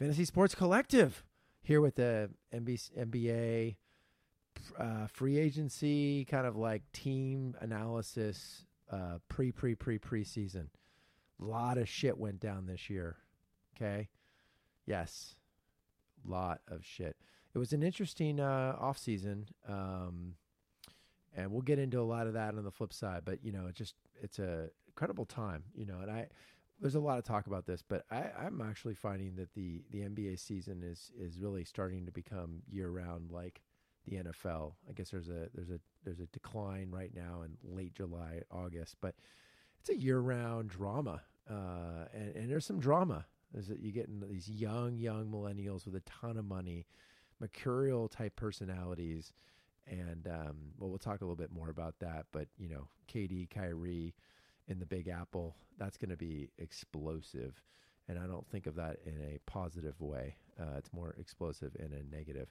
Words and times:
Fantasy 0.00 0.24
Sports 0.24 0.54
Collective 0.54 1.24
here 1.60 1.82
with 1.82 1.96
the 1.96 2.30
NBA 2.50 3.76
uh, 4.78 5.06
free 5.06 5.38
agency 5.38 6.24
kind 6.24 6.46
of 6.46 6.56
like 6.56 6.90
team 6.92 7.54
analysis 7.60 8.64
uh, 8.90 9.18
pre 9.28 9.52
pre 9.52 9.74
pre 9.74 9.98
preseason. 9.98 10.68
A 11.38 11.44
lot 11.44 11.76
of 11.76 11.86
shit 11.86 12.16
went 12.16 12.40
down 12.40 12.64
this 12.64 12.88
year. 12.88 13.18
Okay, 13.76 14.08
yes, 14.86 15.34
A 16.26 16.30
lot 16.30 16.62
of 16.66 16.82
shit. 16.82 17.18
It 17.54 17.58
was 17.58 17.74
an 17.74 17.82
interesting 17.82 18.40
uh, 18.40 18.76
off 18.80 18.96
season, 18.96 19.48
um, 19.68 20.36
and 21.36 21.52
we'll 21.52 21.60
get 21.60 21.78
into 21.78 22.00
a 22.00 22.08
lot 22.08 22.26
of 22.26 22.32
that 22.32 22.54
on 22.54 22.64
the 22.64 22.70
flip 22.70 22.94
side. 22.94 23.20
But 23.26 23.44
you 23.44 23.52
know, 23.52 23.66
it 23.66 23.74
just 23.74 23.96
it's 24.22 24.38
a 24.38 24.70
incredible 24.86 25.26
time. 25.26 25.64
You 25.74 25.84
know, 25.84 25.98
and 26.00 26.10
I 26.10 26.28
there's 26.80 26.94
a 26.94 27.00
lot 27.00 27.18
of 27.18 27.24
talk 27.24 27.46
about 27.46 27.66
this, 27.66 27.82
but 27.82 28.04
I, 28.10 28.30
I'm 28.38 28.60
actually 28.62 28.94
finding 28.94 29.36
that 29.36 29.54
the 29.54 29.82
the 29.90 30.00
NBA 30.00 30.38
season 30.38 30.82
is 30.82 31.12
is 31.18 31.38
really 31.38 31.64
starting 31.64 32.06
to 32.06 32.12
become 32.12 32.62
year 32.70 32.88
round, 32.88 33.30
like 33.30 33.60
the 34.06 34.16
NFL. 34.16 34.72
I 34.88 34.92
guess 34.92 35.10
there's 35.10 35.28
a 35.28 35.48
there's 35.54 35.70
a 35.70 35.80
there's 36.04 36.20
a 36.20 36.26
decline 36.26 36.90
right 36.90 37.14
now 37.14 37.42
in 37.42 37.56
late 37.62 37.94
July, 37.94 38.42
August, 38.50 38.96
but 39.00 39.14
it's 39.80 39.90
a 39.90 39.96
year 39.96 40.20
round 40.20 40.70
drama, 40.70 41.22
uh, 41.48 42.06
and 42.14 42.34
and 42.34 42.50
there's 42.50 42.66
some 42.66 42.80
drama. 42.80 43.26
Is 43.52 43.68
that 43.68 43.80
you 43.80 43.92
getting 43.92 44.22
these 44.30 44.48
young 44.48 44.96
young 44.96 45.26
millennials 45.26 45.84
with 45.84 45.96
a 45.96 46.00
ton 46.00 46.36
of 46.36 46.44
money, 46.44 46.86
mercurial 47.40 48.08
type 48.08 48.36
personalities, 48.36 49.32
and 49.86 50.26
um, 50.28 50.56
well, 50.78 50.88
we'll 50.88 50.98
talk 50.98 51.20
a 51.20 51.24
little 51.24 51.36
bit 51.36 51.52
more 51.52 51.68
about 51.68 51.98
that. 51.98 52.26
But 52.32 52.48
you 52.58 52.68
know, 52.68 52.88
KD, 53.12 53.50
Kyrie 53.50 54.14
in 54.70 54.78
the 54.78 54.86
Big 54.86 55.08
Apple, 55.08 55.56
that's 55.78 55.96
going 55.96 56.10
to 56.10 56.16
be 56.16 56.48
explosive. 56.58 57.60
And 58.08 58.18
I 58.18 58.26
don't 58.26 58.48
think 58.48 58.66
of 58.66 58.76
that 58.76 58.96
in 59.04 59.16
a 59.20 59.38
positive 59.50 60.00
way. 60.00 60.36
Uh, 60.58 60.76
it's 60.78 60.92
more 60.92 61.14
explosive 61.18 61.76
in 61.78 61.92
a 61.92 62.14
negative. 62.14 62.48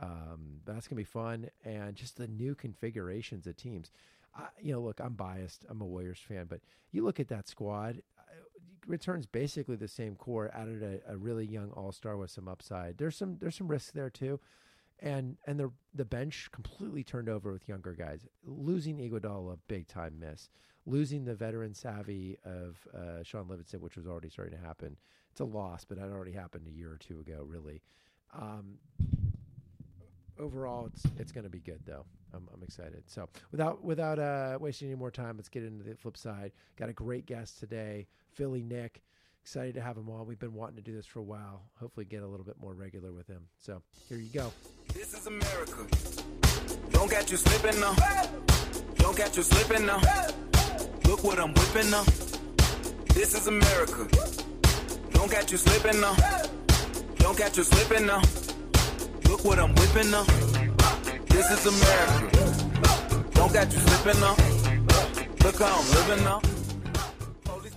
Um, 0.00 0.60
that's 0.64 0.88
going 0.88 0.96
to 0.96 1.00
be 1.00 1.04
fun. 1.04 1.48
And 1.64 1.94
just 1.94 2.16
the 2.16 2.26
new 2.26 2.54
configurations 2.54 3.46
of 3.46 3.56
teams. 3.56 3.90
I, 4.34 4.46
you 4.60 4.72
know, 4.72 4.80
look, 4.80 5.00
I'm 5.00 5.14
biased. 5.14 5.64
I'm 5.68 5.80
a 5.80 5.86
Warriors 5.86 6.20
fan, 6.26 6.46
but 6.48 6.60
you 6.90 7.04
look 7.04 7.20
at 7.20 7.28
that 7.28 7.48
squad, 7.48 8.02
uh, 8.18 8.22
returns 8.86 9.26
basically 9.26 9.76
the 9.76 9.88
same 9.88 10.16
core. 10.16 10.50
Added 10.54 10.82
a, 10.82 11.12
a 11.12 11.16
really 11.16 11.46
young 11.46 11.70
All 11.72 11.92
Star 11.92 12.16
with 12.16 12.30
some 12.30 12.48
upside. 12.48 12.96
There's 12.96 13.16
some 13.16 13.36
there's 13.40 13.56
some 13.56 13.68
risks 13.68 13.90
there 13.90 14.08
too, 14.08 14.40
and 15.00 15.36
and 15.46 15.60
the 15.60 15.70
the 15.94 16.06
bench 16.06 16.48
completely 16.50 17.04
turned 17.04 17.28
over 17.28 17.52
with 17.52 17.68
younger 17.68 17.92
guys. 17.92 18.26
Losing 18.42 18.96
Iguodala, 18.96 19.58
big 19.68 19.86
time 19.86 20.18
miss 20.18 20.48
losing 20.86 21.24
the 21.24 21.34
veteran 21.34 21.74
savvy 21.74 22.36
of 22.44 22.76
uh, 22.94 23.22
Shaun 23.22 23.48
Livingston, 23.48 23.80
which 23.80 23.96
was 23.96 24.06
already 24.06 24.28
starting 24.28 24.58
to 24.58 24.64
happen. 24.64 24.96
It's 25.30 25.40
a 25.40 25.44
loss, 25.44 25.84
but 25.84 25.98
that 25.98 26.08
already 26.08 26.32
happened 26.32 26.66
a 26.66 26.70
year 26.70 26.90
or 26.90 26.98
two 26.98 27.20
ago, 27.20 27.44
really. 27.46 27.82
Um, 28.38 28.78
overall, 30.38 30.86
it's 30.86 31.04
it's 31.18 31.32
going 31.32 31.44
to 31.44 31.50
be 31.50 31.60
good 31.60 31.80
though. 31.86 32.04
I'm, 32.34 32.48
I'm 32.54 32.62
excited. 32.62 33.04
So 33.06 33.28
without 33.50 33.84
without 33.84 34.18
uh, 34.18 34.58
wasting 34.60 34.88
any 34.88 34.96
more 34.96 35.10
time, 35.10 35.36
let's 35.36 35.48
get 35.48 35.64
into 35.64 35.84
the 35.84 35.94
flip 35.94 36.16
side. 36.16 36.52
Got 36.76 36.88
a 36.88 36.92
great 36.92 37.26
guest 37.26 37.60
today, 37.60 38.06
Philly 38.30 38.62
Nick. 38.62 39.02
Excited 39.42 39.74
to 39.74 39.80
have 39.80 39.96
him 39.96 40.08
on. 40.08 40.26
We've 40.26 40.38
been 40.38 40.54
wanting 40.54 40.76
to 40.76 40.82
do 40.82 40.94
this 40.94 41.06
for 41.06 41.18
a 41.18 41.24
while. 41.24 41.64
Hopefully, 41.80 42.06
get 42.06 42.22
a 42.22 42.26
little 42.26 42.46
bit 42.46 42.56
more 42.60 42.74
regular 42.74 43.12
with 43.12 43.26
him. 43.26 43.42
So 43.58 43.82
here 44.08 44.18
you 44.18 44.28
go. 44.28 44.52
This 44.94 45.14
is 45.14 45.26
America. 45.26 45.86
Don't 46.90 47.10
catch 47.10 47.30
you 47.30 47.36
slipping 47.36 47.80
now. 47.80 47.94
Don't 48.96 49.16
catch 49.16 49.36
you 49.36 49.42
slipping 49.42 49.86
now. 49.86 50.00
Look 51.12 51.24
what 51.24 51.38
I'm 51.38 51.52
whipping 51.52 51.90
now. 51.90 52.04
This 53.12 53.34
is 53.34 53.46
America. 53.46 54.08
Don't 55.10 55.30
catch 55.30 55.52
you 55.52 55.58
slipping 55.58 56.00
now. 56.00 56.16
Don't 57.16 57.36
catch 57.36 57.58
you 57.58 57.64
slipping 57.64 58.06
now. 58.06 58.22
Look 59.28 59.44
what 59.44 59.58
I'm 59.58 59.74
whipping 59.74 60.10
now. 60.10 60.24
This 61.26 61.50
is 61.50 61.66
America. 61.66 63.30
Don't 63.34 63.52
catch 63.52 63.74
you 63.74 63.80
slipping 63.80 64.20
now. 64.22 64.36
Look 65.44 65.56
how 65.56 65.82
I'm 65.82 65.90
living 65.90 66.24
now. 66.24 66.40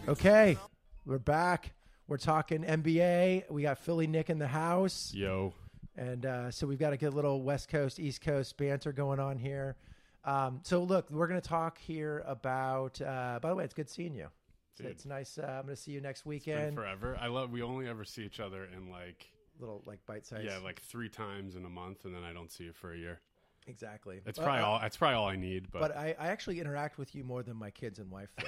Okay, 0.07 0.57
we're 1.05 1.19
back. 1.19 1.73
We're 2.07 2.15
talking 2.15 2.63
NBA. 2.63 3.51
We 3.51 3.63
got 3.63 3.79
Philly 3.79 4.07
Nick 4.07 4.29
in 4.29 4.39
the 4.39 4.47
house. 4.47 5.11
Yo. 5.13 5.53
And 5.97 6.25
uh, 6.25 6.51
so 6.51 6.67
we've 6.67 6.79
got 6.79 6.93
a 6.93 6.97
good 6.97 7.13
little 7.13 7.43
West 7.43 7.67
Coast, 7.67 7.99
East 7.99 8.21
Coast 8.21 8.55
banter 8.55 8.93
going 8.93 9.19
on 9.19 9.37
here. 9.37 9.75
Um, 10.25 10.59
so 10.63 10.83
look, 10.83 11.09
we're 11.11 11.27
going 11.27 11.39
to 11.39 11.47
talk 11.47 11.77
here 11.77 12.23
about. 12.25 12.99
Uh, 13.01 13.39
by 13.41 13.49
the 13.49 13.55
way, 13.55 13.63
it's 13.63 13.73
good 13.73 13.89
seeing 13.89 14.15
you. 14.15 14.27
It's, 14.71 14.81
it's 14.81 15.05
nice. 15.05 15.37
Uh, 15.37 15.43
I'm 15.43 15.63
going 15.65 15.75
to 15.75 15.81
see 15.81 15.91
you 15.91 16.01
next 16.01 16.25
weekend. 16.25 16.75
forever. 16.75 17.17
I 17.21 17.27
love. 17.27 17.51
We 17.51 17.61
only 17.61 17.87
ever 17.87 18.03
see 18.03 18.23
each 18.23 18.39
other 18.39 18.65
in 18.75 18.89
like 18.89 19.27
Little 19.59 19.81
like 19.85 20.05
bite 20.05 20.25
size. 20.25 20.43
yeah, 20.43 20.57
like 20.57 20.81
three 20.81 21.07
times 21.07 21.55
in 21.55 21.63
a 21.63 21.69
month, 21.69 22.03
and 22.05 22.13
then 22.13 22.23
I 22.23 22.33
don't 22.33 22.51
see 22.51 22.65
you 22.65 22.73
for 22.73 22.93
a 22.93 22.97
year. 22.97 23.21
exactly. 23.67 24.19
That's 24.25 24.37
probably 24.37 24.61
uh, 24.61 24.65
all. 24.65 24.79
That's 24.79 24.97
probably 24.97 25.15
all 25.15 25.27
I 25.27 25.37
need. 25.37 25.71
But, 25.71 25.79
But 25.79 25.97
I, 25.97 26.15
I 26.19 26.27
actually 26.27 26.59
interact 26.59 26.97
with 26.97 27.15
you 27.15 27.23
more 27.23 27.41
than 27.41 27.55
my 27.55 27.69
kids 27.69 27.99
and 27.99 28.11
wife. 28.11 28.29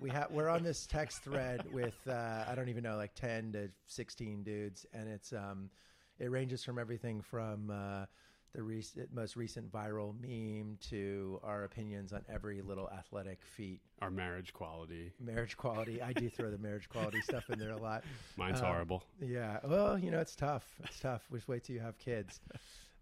We 0.00 0.10
have 0.10 0.30
we're 0.30 0.48
on 0.48 0.62
this 0.62 0.86
text 0.86 1.22
thread 1.22 1.62
with 1.72 1.94
uh, 2.08 2.44
I 2.46 2.54
don't 2.54 2.68
even 2.68 2.82
know 2.82 2.96
like 2.96 3.14
ten 3.14 3.52
to 3.52 3.70
sixteen 3.86 4.42
dudes, 4.42 4.84
and 4.92 5.08
it's 5.08 5.32
um, 5.32 5.70
it 6.18 6.30
ranges 6.30 6.64
from 6.64 6.78
everything 6.78 7.22
from 7.22 7.70
uh, 7.70 8.06
the 8.56 8.62
rec- 8.62 9.12
most 9.12 9.36
recent 9.36 9.70
viral 9.70 10.14
meme 10.20 10.78
to 10.88 11.38
our 11.44 11.64
opinions 11.64 12.12
on 12.14 12.22
every 12.28 12.62
little 12.62 12.88
athletic 12.90 13.38
feat, 13.44 13.80
our 14.00 14.10
marriage 14.10 14.52
quality, 14.54 15.12
marriage 15.20 15.56
quality. 15.58 16.00
I 16.00 16.12
do 16.14 16.30
throw 16.30 16.50
the 16.50 16.58
marriage 16.66 16.88
quality 16.88 17.20
stuff 17.20 17.44
in 17.50 17.58
there 17.58 17.72
a 17.72 17.76
lot. 17.76 18.02
mine's 18.36 18.60
Um, 18.60 18.66
horrible. 18.66 19.04
Yeah. 19.20 19.58
Well, 19.62 19.98
you 19.98 20.10
know, 20.10 20.20
it's 20.20 20.34
tough. 20.34 20.64
It's 20.84 20.98
tough. 20.98 21.22
Just 21.30 21.48
wait 21.48 21.64
till 21.64 21.74
you 21.76 21.82
have 21.82 21.98
kids. 21.98 22.40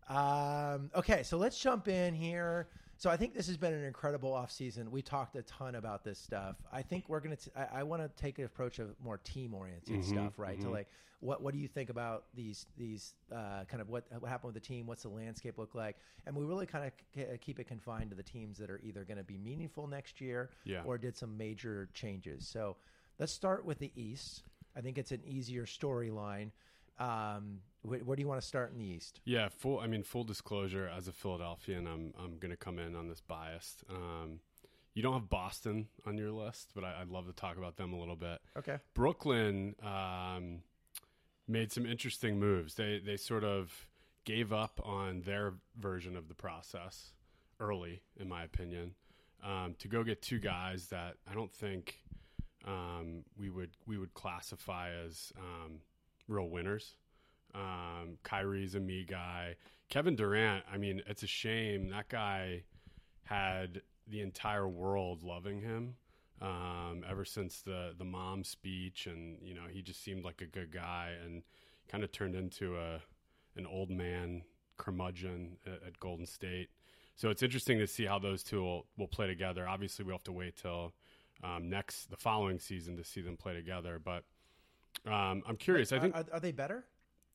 Um, 0.07 0.91
okay, 0.95 1.23
so 1.23 1.39
let's 1.39 1.59
jump 1.59 1.89
in 1.89 2.13
here. 2.13 2.69
So 3.05 3.11
I 3.11 3.19
think 3.19 3.35
this 3.35 3.49
has 3.49 3.59
been 3.59 3.75
an 3.75 3.85
incredible 3.85 4.33
off 4.33 4.51
season. 4.51 4.91
We 4.91 5.03
talked 5.03 5.37
a 5.37 5.43
ton 5.43 5.75
about 5.75 6.05
this 6.05 6.19
stuff. 6.19 6.57
I 6.73 6.81
think 6.81 7.07
we're 7.07 7.21
gonna. 7.21 7.37
T- 7.37 7.51
I, 7.55 7.81
I 7.81 7.83
want 7.83 8.01
to 8.01 8.09
take 8.19 8.39
an 8.39 8.47
approach 8.47 8.79
of 8.79 8.99
more 8.99 9.19
team 9.19 9.53
oriented 9.53 9.97
Mhm, 10.01 10.05
stuff, 10.05 10.39
right? 10.39 10.59
To 10.63 10.69
mhm. 10.69 10.73
like, 10.73 10.89
what 11.21 11.43
what 11.43 11.53
do 11.53 11.61
you 11.61 11.69
think 11.69 11.91
about 11.91 12.25
these 12.35 12.65
these 12.79 13.13
uh, 13.31 13.65
kind 13.69 13.83
of 13.83 13.91
what 13.91 14.07
what 14.21 14.31
happened 14.31 14.55
with 14.55 14.63
the 14.63 14.67
team? 14.67 14.87
What's 14.87 15.03
the 15.03 15.11
landscape 15.11 15.59
look 15.59 15.75
like? 15.75 15.99
And 16.25 16.35
we 16.35 16.47
really 16.47 16.65
kind 16.65 16.87
of 16.87 16.93
c- 17.15 17.27
keep 17.43 17.61
it 17.61 17.65
confined 17.65 18.09
to 18.09 18.17
the 18.17 18.23
teams 18.23 18.57
that 18.57 18.71
are 18.71 18.81
either 18.83 19.05
going 19.05 19.19
to 19.19 19.23
be 19.23 19.37
meaningful 19.37 19.87
next 19.87 20.19
year 20.19 20.49
Yeah. 20.65 20.81
or 20.87 20.97
did 20.97 21.15
some 21.15 21.37
major 21.37 21.91
changes. 21.93 22.49
So 22.49 22.75
let's 23.19 23.33
start 23.33 23.67
with 23.67 23.81
the 23.81 23.93
East. 23.97 24.45
I 24.75 24.81
think 24.81 24.97
it's 24.97 25.13
an 25.13 25.21
easier 25.27 25.67
storyline. 25.67 26.53
Um, 26.99 27.61
where 27.85 28.17
do 28.17 28.23
you 28.23 28.29
want 28.29 28.41
to 28.41 28.47
start 28.47 28.73
in 28.73 28.79
the 28.79 28.85
East? 28.85 29.21
Yeah, 29.25 29.49
full. 29.49 29.79
I 29.79 29.87
mean, 29.87 30.03
full 30.03 30.25
disclosure. 30.25 30.89
As 30.89 31.09
a 31.09 31.13
Philadelphian, 31.13 31.87
I'm 31.87 32.15
I'm 32.19 32.39
going 32.39 32.51
to 32.51 32.57
come 32.57 32.79
in 32.79 32.97
on 32.97 33.09
this 33.09 33.21
biased. 33.21 33.85
Um, 33.91 34.41
you 34.95 35.03
don't 35.03 35.13
have 35.13 35.29
Boston 35.29 35.89
on 36.07 36.17
your 36.17 36.31
list, 36.31 36.71
but 36.75 36.85
I, 36.85 37.01
I'd 37.01 37.09
love 37.09 37.27
to 37.27 37.33
talk 37.33 37.59
about 37.59 37.77
them 37.77 37.93
a 37.93 37.99
little 37.99 38.17
bit. 38.17 38.41
Okay. 38.57 38.79
Brooklyn 38.95 39.75
um, 39.83 40.63
made 41.47 41.73
some 41.73 41.85
interesting 41.85 42.39
moves. 42.39 42.75
They 42.75 43.01
they 43.05 43.17
sort 43.17 43.45
of 43.45 43.89
gave 44.25 44.53
up 44.53 44.81
on 44.83 45.23
their 45.23 45.55
version 45.77 46.17
of 46.17 46.29
the 46.29 46.35
process 46.35 47.13
early, 47.61 48.01
in 48.19 48.29
my 48.29 48.43
opinion, 48.45 48.95
um, 49.45 49.75
to 49.79 49.89
go 49.89 50.03
get 50.03 50.23
two 50.23 50.39
guys 50.39 50.87
that 50.87 51.17
I 51.31 51.35
don't 51.35 51.53
think 51.53 51.99
um, 52.67 53.25
we 53.39 53.51
would 53.51 53.71
we 53.87 53.99
would 53.99 54.15
classify 54.15 54.91
as 54.91 55.33
um, 55.39 55.81
real 56.29 56.49
winners. 56.49 56.97
Um, 57.55 58.19
Kyrie's 58.23 58.75
a 58.75 58.81
me 58.81 59.05
guy. 59.09 59.57
Kevin 59.89 60.17
Durant. 60.17 60.65
I 60.73 60.77
mean, 60.77 61.03
it's 61.07 61.23
a 61.23 61.29
shame 61.29 61.89
that 61.91 62.09
guy 62.09 62.65
had 63.25 63.83
the 64.07 64.21
entire 64.21 64.69
world 64.69 65.23
loving 65.23 65.61
him 65.61 65.95
um, 66.41 67.05
ever 67.09 67.25
since 67.25 67.63
the 67.63 67.95
the 67.97 68.05
mom 68.05 68.45
speech, 68.45 69.07
and 69.07 69.39
you 69.43 69.55
know 69.55 69.63
he 69.71 69.83
just 69.83 70.03
seemed 70.03 70.25
like 70.25 70.41
a 70.41 70.47
good 70.47 70.73
guy, 70.73 71.13
and 71.25 71.43
kind 71.89 72.05
of 72.05 72.13
turned 72.13 72.35
into 72.35 72.77
a 72.77 73.01
an 73.57 73.67
old 73.67 73.91
man 73.91 74.43
curmudgeon 74.77 75.57
at, 75.67 75.87
at 75.87 76.01
Golden 76.01 76.27
State. 76.27 76.69
So 77.17 77.31
it's 77.31 77.43
interesting 77.43 77.79
to 77.79 77.87
see 77.87 78.05
how 78.05 78.19
those 78.19 78.43
two 78.43 78.63
will, 78.63 78.87
will 78.99 79.07
play 79.07 79.29
together. 79.29 79.69
Obviously, 79.69 80.05
we'll 80.05 80.17
have 80.17 80.25
to 80.25 80.33
wait 80.33 80.57
till 80.57 80.93
um, 81.45 81.71
next 81.71 82.11
the 82.11 82.17
following 82.17 82.59
season 82.59 82.97
to 82.97 83.05
see 83.05 83.21
them 83.21 83.37
play 83.37 83.55
together. 83.55 84.01
But 84.05 84.25
um, 85.07 85.43
I'm 85.47 85.57
curious. 85.57 85.93
I 85.93 86.01
think 86.01 86.17
are, 86.17 86.25
are 86.33 86.41
they 86.41 86.53
better? 86.53 86.85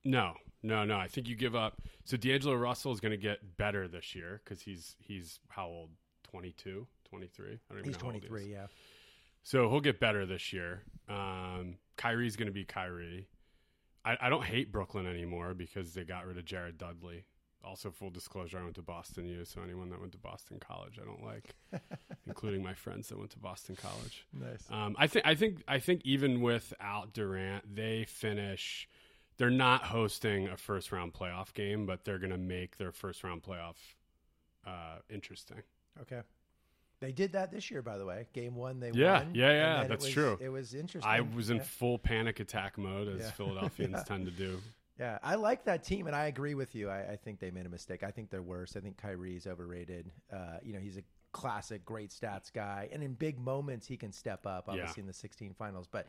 No, 0.03 0.33
no, 0.63 0.85
no. 0.85 0.97
I 0.97 1.07
think 1.07 1.27
you 1.27 1.35
give 1.35 1.55
up. 1.55 1.81
So 2.05 2.17
D'Angelo 2.17 2.55
Russell 2.55 2.91
is 2.91 2.99
going 2.99 3.11
to 3.11 3.17
get 3.17 3.57
better 3.57 3.87
this 3.87 4.15
year 4.15 4.41
because 4.43 4.61
he's 4.61 4.95
he's 4.99 5.39
how 5.49 5.67
old? 5.67 5.89
22, 6.31 6.87
23? 7.09 7.47
I 7.47 7.57
don't 7.69 7.79
even 7.79 7.85
He's 7.85 7.95
know 7.95 8.07
how 8.07 8.13
old 8.13 8.13
he 8.15 8.19
is. 8.19 8.29
23. 8.29 8.51
Yeah. 8.51 8.67
So 9.43 9.69
he'll 9.69 9.79
get 9.79 9.99
better 9.99 10.25
this 10.25 10.53
year. 10.53 10.83
Um, 11.07 11.77
Kyrie's 11.97 12.35
going 12.35 12.47
to 12.47 12.53
be 12.53 12.65
Kyrie. 12.65 13.27
I, 14.05 14.17
I 14.21 14.29
don't 14.29 14.43
hate 14.43 14.71
Brooklyn 14.71 15.07
anymore 15.07 15.53
because 15.53 15.93
they 15.93 16.03
got 16.03 16.25
rid 16.25 16.37
of 16.37 16.45
Jared 16.45 16.77
Dudley. 16.77 17.25
Also, 17.63 17.91
full 17.91 18.09
disclosure, 18.09 18.57
I 18.57 18.63
went 18.63 18.75
to 18.75 18.81
Boston 18.81 19.25
U, 19.25 19.43
so 19.43 19.61
anyone 19.61 19.89
that 19.89 19.99
went 19.99 20.13
to 20.13 20.17
Boston 20.17 20.59
College, 20.61 20.97
I 21.01 21.03
don't 21.03 21.21
like, 21.21 21.55
including 22.25 22.63
my 22.63 22.73
friends 22.73 23.09
that 23.09 23.17
went 23.17 23.31
to 23.31 23.39
Boston 23.39 23.75
College. 23.75 24.25
Nice. 24.31 24.63
Um, 24.71 24.95
I 24.97 25.07
think 25.07 25.25
I 25.25 25.35
think 25.35 25.63
I 25.67 25.79
think 25.79 26.01
even 26.05 26.39
without 26.39 27.11
Durant, 27.11 27.75
they 27.75 28.05
finish 28.05 28.87
they're 29.39 29.49
not 29.49 29.83
hosting 29.85 30.47
a 30.49 30.57
first 30.57 30.91
round 30.91 31.13
playoff 31.13 31.53
game, 31.55 31.87
but 31.87 32.05
they're 32.05 32.19
going 32.19 32.29
to 32.31 32.37
make 32.37 32.77
their 32.77 32.91
first 32.91 33.23
round 33.23 33.41
playoff 33.41 33.75
uh, 34.67 34.99
interesting. 35.09 35.63
Okay. 36.01 36.21
They 36.99 37.13
did 37.13 37.31
that 37.31 37.49
this 37.49 37.71
year, 37.71 37.81
by 37.81 37.97
the 37.97 38.05
way. 38.05 38.27
Game 38.33 38.55
one, 38.55 38.79
they 38.81 38.91
Yeah, 38.93 39.23
won. 39.23 39.33
yeah, 39.33 39.47
and 39.49 39.57
yeah, 39.57 39.75
then 39.77 39.85
it 39.85 39.87
that's 39.87 40.05
was- 40.05 40.13
true. 40.13 40.37
It 40.41 40.49
was 40.49 40.73
interesting. 40.73 41.09
I 41.09 41.21
was 41.21 41.49
in 41.49 41.57
Yeah. 41.57 41.63
full 41.63 41.97
panic 41.97 42.39
attack 42.41 42.77
mode 42.77 43.07
as 43.07 43.21
Yeah. 43.21 43.31
Philadelphians 43.37 43.93
Yeah. 43.95 44.03
tend 44.03 44.25
to 44.25 44.31
do. 44.31 44.59
Yeah, 44.99 45.17
I 45.23 45.35
like 45.35 45.63
that 45.63 45.85
team, 45.85 46.07
and 46.07 46.15
I 46.15 46.25
agree 46.25 46.55
with 46.55 46.75
you. 46.75 46.89
I, 46.89 47.11
I 47.13 47.15
think 47.15 47.39
they 47.39 47.51
made 47.51 47.65
a 47.65 47.69
mistake. 47.69 48.03
I 48.03 48.11
think 48.11 48.29
they're 48.29 48.41
worse. 48.43 48.75
I 48.75 48.81
think 48.81 48.97
Kyrie's 48.97 49.47
overrated. 49.47 50.11
Uh, 50.29 50.57
you 50.61 50.73
know, 50.73 50.79
he's 50.79 50.97
a 50.97 51.03
classic, 51.31 51.85
great 51.85 52.09
stats 52.09 52.51
guy, 52.51 52.89
and 52.91 53.01
in 53.01 53.13
big 53.13 53.39
moments 53.39 53.87
he 53.87 53.95
can 53.95 54.11
step 54.11 54.45
up. 54.45 54.65
Yeah. 54.67 54.73
Obviously 54.73 54.99
in 54.99 55.07
the 55.07 55.13
16 55.13 55.53
finals, 55.53 55.87
but 55.89 56.05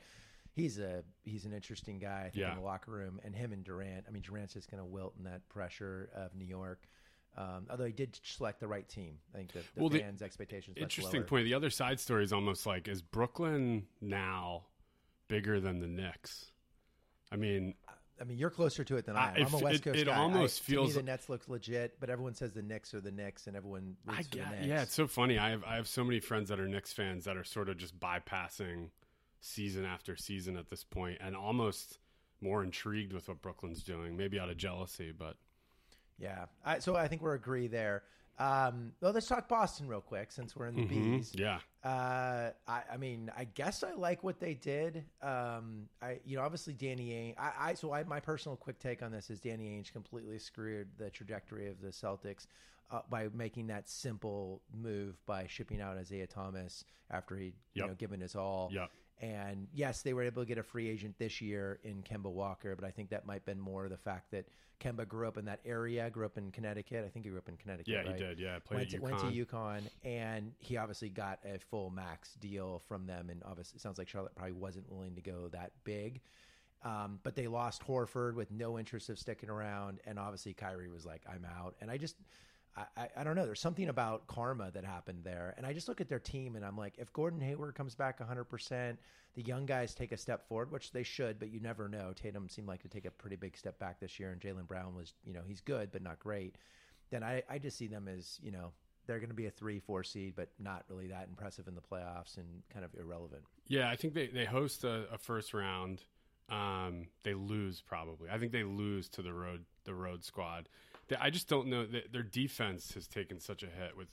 he's 0.52 0.78
a 0.78 1.02
he's 1.22 1.44
an 1.44 1.52
interesting 1.52 1.98
guy. 1.98 2.20
I 2.20 2.22
think 2.30 2.36
Yeah. 2.36 2.50
in 2.52 2.58
the 2.58 2.64
locker 2.64 2.90
room, 2.90 3.20
and 3.24 3.34
him 3.34 3.52
and 3.52 3.64
Durant. 3.64 4.04
I 4.08 4.10
mean, 4.10 4.22
Durant's 4.22 4.54
just 4.54 4.70
going 4.70 4.80
to 4.82 4.84
wilt 4.86 5.14
in 5.18 5.24
that 5.24 5.48
pressure 5.48 6.10
of 6.14 6.34
New 6.34 6.44
York. 6.46 6.86
Um, 7.36 7.66
although 7.70 7.84
he 7.84 7.92
did 7.92 8.18
select 8.24 8.58
the 8.58 8.66
right 8.66 8.88
team, 8.88 9.18
I 9.32 9.38
think 9.38 9.52
the, 9.52 9.60
the 9.60 9.80
Well, 9.80 9.88
the 9.88 10.00
fans' 10.00 10.20
expectations. 10.20 10.76
much 10.76 10.82
Interesting 10.82 11.20
lower. 11.20 11.28
point. 11.28 11.44
The 11.44 11.54
other 11.54 11.70
side 11.70 12.00
story 12.00 12.24
is 12.24 12.32
almost 12.32 12.66
like 12.66 12.88
is 12.88 13.02
Brooklyn 13.02 13.86
now 14.00 14.64
bigger 15.28 15.60
than 15.60 15.78
the 15.78 15.86
Knicks? 15.86 16.50
I 17.30 17.36
mean, 17.36 17.74
I 18.20 18.24
mean, 18.24 18.36
you're 18.36 18.50
closer 18.50 18.82
to 18.84 18.96
it 18.96 19.06
than 19.06 19.16
I- 19.16 19.28
I 19.28 19.30
am. 19.30 19.36
it 19.36 19.46
I'm 19.46 19.54
a 19.54 19.58
West 19.58 19.76
it- 19.76 19.82
Coast 19.84 19.98
it 20.00 20.04
guy. 20.06 20.14
almost 20.16 20.60
I, 20.60 20.64
feels- 20.64 20.88
me 20.88 20.92
the 20.94 21.02
Nets 21.04 21.28
looks 21.28 21.48
legit, 21.48 21.98
but 22.00 22.10
everyone 22.10 22.34
says 22.34 22.52
the 22.52 22.62
Knicks 22.62 22.92
are 22.94 23.00
the 23.00 23.12
Knicks, 23.12 23.46
and 23.46 23.56
everyone 23.56 23.96
I 24.08 24.16
roots 24.16 24.28
for 24.28 24.36
the 24.38 24.46
Knicks. 24.50 24.66
yeah, 24.66 24.82
it's 24.82 24.94
so 24.94 25.06
funny. 25.06 25.38
I 25.38 25.50
have 25.50 25.62
I 25.64 25.76
have 25.76 25.86
so 25.86 26.02
many 26.02 26.18
friends 26.18 26.48
that 26.48 26.58
are 26.58 26.66
Knicks 26.68 26.92
fans 26.92 27.24
that 27.26 27.36
are 27.36 27.44
sort 27.44 27.68
of 27.68 27.76
just 27.78 27.98
bypassing 28.00 28.90
season 29.40 29.84
after 29.84 30.16
season 30.16 30.56
at 30.56 30.68
this 30.70 30.84
point, 30.84 31.18
and 31.20 31.34
almost 31.36 31.98
more 32.40 32.62
intrigued 32.62 33.12
with 33.12 33.28
what 33.28 33.42
Brooklyn's 33.42 33.82
doing. 33.82 34.16
Maybe 34.16 34.38
out 34.40 34.48
of 34.50 34.56
jealousy, 34.56 35.12
but 35.12 35.36
Yeah. 36.18 36.46
I, 36.64 36.78
so 36.78 36.96
I 36.96 37.08
think 37.08 37.22
we're 37.22 37.34
agree 37.34 37.66
there. 37.66 38.02
Um, 38.38 38.92
well, 39.02 39.12
let's 39.12 39.26
talk 39.26 39.48
Boston 39.48 39.86
real 39.86 40.00
quick 40.00 40.32
since 40.32 40.56
we're 40.56 40.66
in 40.66 40.74
the 40.74 40.82
Mhm. 40.82 40.88
bees. 40.88 41.32
yeah, 41.34 41.60
Uh, 41.84 42.52
I, 42.66 42.82
I 42.92 42.96
mean, 42.96 43.30
I 43.36 43.44
guess 43.44 43.82
I 43.82 43.92
like 43.92 44.22
what 44.24 44.40
they 44.40 44.54
did. 44.54 45.04
Um, 45.20 45.88
I, 46.00 46.20
you 46.24 46.36
know, 46.36 46.42
obviously 46.42 46.72
Danny 46.72 47.10
Ainge. 47.10 47.34
I, 47.38 47.70
I 47.70 47.74
so 47.74 47.92
I, 47.92 48.02
my 48.04 48.20
personal 48.20 48.56
quick 48.56 48.78
take 48.78 49.02
on 49.02 49.12
this 49.12 49.28
is 49.30 49.40
Danny 49.40 49.68
Ainge 49.68 49.92
completely 49.92 50.38
screwed 50.38 50.88
the 50.96 51.10
trajectory 51.10 51.68
of 51.68 51.80
the 51.82 51.88
Celtics 51.88 52.46
uh, 52.90 53.00
by 53.10 53.28
making 53.34 53.66
that 53.68 53.88
simple 53.90 54.62
move 54.72 55.16
by 55.26 55.46
shipping 55.46 55.80
out 55.82 55.98
Isaiah 55.98 56.26
Thomas 56.26 56.84
after 57.10 57.36
he, 57.36 57.52
you 57.74 57.86
know, 57.86 57.94
given 57.94 58.20
his 58.20 58.34
all. 58.36 58.70
Yep. 58.72 58.90
And 59.20 59.68
yes, 59.74 60.02
they 60.02 60.14
were 60.14 60.22
able 60.22 60.42
to 60.42 60.46
get 60.46 60.58
a 60.58 60.62
free 60.62 60.88
agent 60.88 61.16
this 61.18 61.40
year 61.40 61.78
in 61.84 62.02
Kemba 62.02 62.30
Walker, 62.30 62.74
but 62.74 62.86
I 62.86 62.90
think 62.90 63.10
that 63.10 63.26
might 63.26 63.34
have 63.34 63.44
been 63.44 63.60
more 63.60 63.88
the 63.88 63.96
fact 63.96 64.30
that 64.30 64.46
Kemba 64.80 65.06
grew 65.06 65.28
up 65.28 65.36
in 65.36 65.44
that 65.44 65.60
area, 65.66 66.08
grew 66.08 66.24
up 66.24 66.38
in 66.38 66.50
Connecticut. 66.50 67.04
I 67.04 67.08
think 67.08 67.26
he 67.26 67.30
grew 67.30 67.38
up 67.38 67.48
in 67.48 67.56
Connecticut. 67.58 67.88
yeah, 67.88 67.98
right? 67.98 68.14
he 68.16 68.22
did. 68.24 68.38
Yeah, 68.40 68.58
played 68.60 68.78
went 68.78 68.90
to, 68.90 68.96
UConn. 68.96 69.00
went 69.00 69.18
to 69.18 69.44
UConn, 69.44 69.80
and 70.04 70.52
he 70.58 70.78
obviously 70.78 71.10
got 71.10 71.38
a 71.44 71.58
full 71.58 71.90
max 71.90 72.34
deal 72.40 72.80
from 72.88 73.06
them. 73.06 73.28
And 73.28 73.42
obviously, 73.44 73.76
it 73.76 73.82
sounds 73.82 73.98
like 73.98 74.08
Charlotte 74.08 74.34
probably 74.34 74.52
wasn't 74.52 74.90
willing 74.90 75.14
to 75.16 75.20
go 75.20 75.48
that 75.52 75.72
big. 75.84 76.22
Um, 76.82 77.20
but 77.22 77.36
they 77.36 77.46
lost 77.46 77.86
Horford 77.86 78.34
with 78.34 78.50
no 78.50 78.78
interest 78.78 79.10
of 79.10 79.18
sticking 79.18 79.50
around, 79.50 80.00
and 80.06 80.18
obviously 80.18 80.54
Kyrie 80.54 80.88
was 80.88 81.04
like, 81.04 81.22
"I'm 81.28 81.44
out." 81.44 81.74
And 81.82 81.90
I 81.90 81.98
just, 81.98 82.16
I, 82.76 82.84
I, 82.96 83.08
I 83.18 83.24
don't 83.24 83.36
know. 83.36 83.44
There's 83.44 83.60
something 83.60 83.88
about 83.88 84.26
karma 84.26 84.70
that 84.72 84.84
happened 84.84 85.24
there, 85.24 85.54
and 85.56 85.66
I 85.66 85.72
just 85.72 85.88
look 85.88 86.00
at 86.00 86.08
their 86.08 86.18
team, 86.18 86.56
and 86.56 86.64
I'm 86.64 86.76
like, 86.76 86.94
if 86.98 87.12
Gordon 87.12 87.40
Hayward 87.40 87.74
comes 87.74 87.94
back 87.94 88.20
100, 88.20 88.44
percent 88.44 88.98
the 89.34 89.42
young 89.42 89.66
guys 89.66 89.94
take 89.94 90.12
a 90.12 90.16
step 90.16 90.48
forward, 90.48 90.72
which 90.72 90.92
they 90.92 91.02
should, 91.02 91.38
but 91.38 91.50
you 91.50 91.60
never 91.60 91.88
know. 91.88 92.12
Tatum 92.14 92.48
seemed 92.48 92.66
like 92.66 92.82
to 92.82 92.88
take 92.88 93.04
a 93.04 93.10
pretty 93.10 93.36
big 93.36 93.56
step 93.56 93.78
back 93.78 94.00
this 94.00 94.18
year, 94.18 94.32
and 94.32 94.40
Jaylen 94.40 94.66
Brown 94.66 94.94
was, 94.96 95.14
you 95.24 95.32
know, 95.32 95.42
he's 95.46 95.60
good 95.60 95.92
but 95.92 96.02
not 96.02 96.18
great. 96.18 96.56
Then 97.10 97.22
I, 97.22 97.42
I 97.48 97.58
just 97.58 97.76
see 97.76 97.86
them 97.86 98.08
as, 98.08 98.38
you 98.42 98.50
know, 98.50 98.72
they're 99.06 99.18
going 99.18 99.30
to 99.30 99.34
be 99.34 99.46
a 99.46 99.50
three, 99.50 99.78
four 99.78 100.02
seed, 100.04 100.34
but 100.36 100.48
not 100.58 100.84
really 100.88 101.08
that 101.08 101.28
impressive 101.28 101.68
in 101.68 101.74
the 101.74 101.80
playoffs 101.80 102.36
and 102.36 102.46
kind 102.72 102.84
of 102.84 102.94
irrelevant. 102.98 103.42
Yeah, 103.66 103.88
I 103.88 103.96
think 103.96 104.14
they, 104.14 104.26
they 104.28 104.44
host 104.44 104.84
a, 104.84 105.04
a 105.12 105.18
first 105.18 105.54
round. 105.54 106.02
Um, 106.48 107.06
they 107.22 107.34
lose 107.34 107.80
probably. 107.80 108.30
I 108.30 108.38
think 108.38 108.52
they 108.52 108.64
lose 108.64 109.08
to 109.10 109.22
the 109.22 109.32
road 109.32 109.64
the 109.84 109.94
road 109.94 110.24
squad. 110.24 110.68
I 111.18 111.30
just 111.30 111.48
don't 111.48 111.68
know. 111.68 111.86
That 111.86 112.12
their 112.12 112.22
defense 112.22 112.92
has 112.94 113.06
taken 113.06 113.40
such 113.40 113.62
a 113.62 113.66
hit. 113.66 113.96
With 113.96 114.08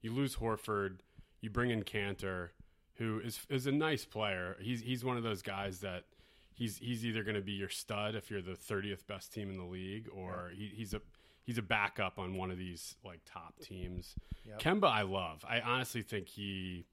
you 0.00 0.12
lose 0.12 0.36
Horford, 0.36 0.98
you 1.40 1.50
bring 1.50 1.70
in 1.70 1.82
Kanter, 1.82 2.50
who 2.94 3.20
is 3.20 3.40
is 3.48 3.66
a 3.66 3.72
nice 3.72 4.04
player. 4.04 4.56
He's 4.60 4.80
he's 4.80 5.04
one 5.04 5.16
of 5.16 5.22
those 5.22 5.42
guys 5.42 5.80
that 5.80 6.04
he's 6.52 6.78
he's 6.78 7.04
either 7.04 7.22
going 7.22 7.36
to 7.36 7.42
be 7.42 7.52
your 7.52 7.68
stud 7.68 8.14
if 8.14 8.30
you're 8.30 8.42
the 8.42 8.56
thirtieth 8.56 9.06
best 9.06 9.32
team 9.32 9.50
in 9.50 9.56
the 9.56 9.64
league, 9.64 10.08
or 10.12 10.50
he, 10.54 10.72
he's 10.74 10.94
a 10.94 11.00
he's 11.44 11.58
a 11.58 11.62
backup 11.62 12.18
on 12.18 12.36
one 12.36 12.50
of 12.50 12.58
these 12.58 12.96
like 13.04 13.20
top 13.24 13.58
teams. 13.60 14.14
Yep. 14.46 14.60
Kemba, 14.60 14.90
I 14.90 15.02
love. 15.02 15.44
I 15.48 15.60
honestly 15.60 16.02
think 16.02 16.28
he 16.28 16.86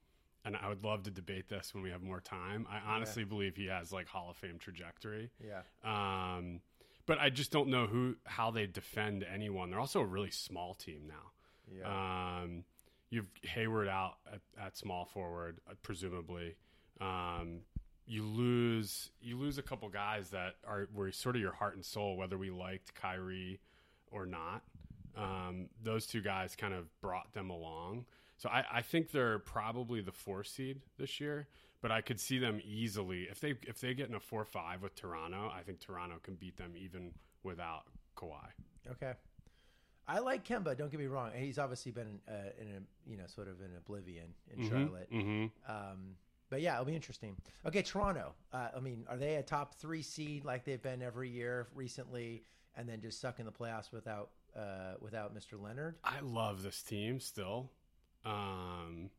and 0.44 0.56
I 0.56 0.68
would 0.68 0.82
love 0.82 1.02
to 1.04 1.10
debate 1.10 1.48
this 1.48 1.74
when 1.74 1.82
we 1.82 1.90
have 1.90 2.02
more 2.02 2.20
time. 2.20 2.66
I 2.70 2.94
honestly 2.94 3.24
believe 3.24 3.56
he 3.56 3.66
has 3.66 3.92
like 3.92 4.08
Hall 4.08 4.30
of 4.30 4.36
Fame 4.36 4.58
trajectory. 4.58 5.30
Yeah. 5.38 5.62
Um, 5.84 6.60
but 7.10 7.18
I 7.18 7.28
just 7.28 7.50
don't 7.50 7.70
know 7.70 7.88
who 7.88 8.14
how 8.24 8.52
they 8.52 8.66
defend 8.66 9.24
anyone. 9.24 9.68
They're 9.68 9.80
also 9.80 9.98
a 9.98 10.06
really 10.06 10.30
small 10.30 10.74
team 10.74 11.08
now. 11.08 11.32
Yeah. 11.76 12.42
Um, 12.42 12.62
you've 13.10 13.26
Hayward 13.42 13.88
out 13.88 14.18
at, 14.32 14.40
at 14.56 14.76
small 14.76 15.06
forward, 15.06 15.58
uh, 15.68 15.74
presumably. 15.82 16.54
Um, 17.00 17.62
you 18.06 18.22
lose 18.22 19.10
you 19.20 19.36
lose 19.36 19.58
a 19.58 19.62
couple 19.62 19.88
guys 19.88 20.30
that 20.30 20.54
are 20.64 20.88
were 20.94 21.10
sort 21.10 21.34
of 21.34 21.42
your 21.42 21.50
heart 21.50 21.74
and 21.74 21.84
soul, 21.84 22.16
whether 22.16 22.38
we 22.38 22.48
liked 22.48 22.94
Kyrie 22.94 23.58
or 24.12 24.24
not. 24.24 24.62
Um, 25.16 25.66
those 25.82 26.06
two 26.06 26.20
guys 26.20 26.54
kind 26.54 26.74
of 26.74 26.86
brought 27.00 27.32
them 27.32 27.50
along. 27.50 28.04
So 28.36 28.48
I, 28.48 28.64
I 28.74 28.82
think 28.82 29.10
they're 29.10 29.40
probably 29.40 30.00
the 30.00 30.12
four 30.12 30.44
seed 30.44 30.82
this 30.96 31.18
year, 31.18 31.48
but 31.80 31.90
I 31.90 32.00
could 32.00 32.20
see 32.20 32.38
them 32.38 32.60
easily 32.64 33.22
if 33.30 33.40
they 33.40 33.54
if 33.62 33.80
they 33.80 33.94
get 33.94 34.08
in 34.08 34.14
a 34.14 34.20
four 34.20 34.44
five 34.44 34.82
with 34.82 34.94
Toronto. 34.94 35.50
I 35.54 35.62
think 35.62 35.80
Toronto 35.80 36.16
can 36.22 36.34
beat 36.34 36.56
them 36.56 36.72
even 36.76 37.12
without 37.42 37.84
Kawhi. 38.16 38.48
Okay. 38.90 39.12
I 40.08 40.18
like 40.18 40.44
Kemba. 40.44 40.76
Don't 40.76 40.90
get 40.90 40.98
me 40.98 41.06
wrong. 41.06 41.30
He's 41.34 41.58
obviously 41.58 41.92
been 41.92 42.20
uh, 42.28 42.50
in 42.60 42.66
a 42.68 43.10
you 43.10 43.16
know 43.16 43.26
sort 43.26 43.48
of 43.48 43.60
in 43.60 43.70
oblivion 43.76 44.34
in 44.54 44.68
Charlotte. 44.68 45.08
hmm 45.10 45.46
Um, 45.68 46.16
but 46.48 46.60
yeah, 46.60 46.74
it'll 46.74 46.86
be 46.86 46.96
interesting. 46.96 47.36
Okay, 47.64 47.82
Toronto. 47.82 48.32
Uh, 48.52 48.68
I 48.76 48.80
mean, 48.80 49.04
are 49.08 49.16
they 49.16 49.36
a 49.36 49.42
top 49.42 49.74
three 49.76 50.02
seed 50.02 50.44
like 50.44 50.64
they've 50.64 50.82
been 50.82 51.00
every 51.00 51.30
year 51.30 51.68
recently, 51.74 52.42
and 52.76 52.88
then 52.88 53.00
just 53.00 53.20
suck 53.20 53.38
in 53.38 53.46
the 53.46 53.52
playoffs 53.52 53.92
without 53.92 54.30
uh, 54.56 54.94
without 55.00 55.32
Mr. 55.34 55.62
Leonard? 55.62 55.94
I 56.02 56.18
love 56.20 56.62
this 56.64 56.82
team 56.82 57.20
still. 57.20 57.70
Um, 58.24 59.10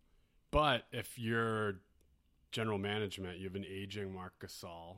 but 0.52 0.84
if 0.92 1.18
you're 1.18 1.80
general 2.52 2.78
management, 2.78 3.38
you 3.38 3.46
have 3.46 3.56
an 3.56 3.66
aging 3.70 4.14
Marc 4.14 4.34
Gasol, 4.40 4.98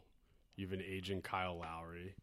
you 0.55 0.65
have 0.65 0.73
an 0.73 0.83
aging 0.85 1.21
Kyle 1.21 1.57
Lowry. 1.57 2.15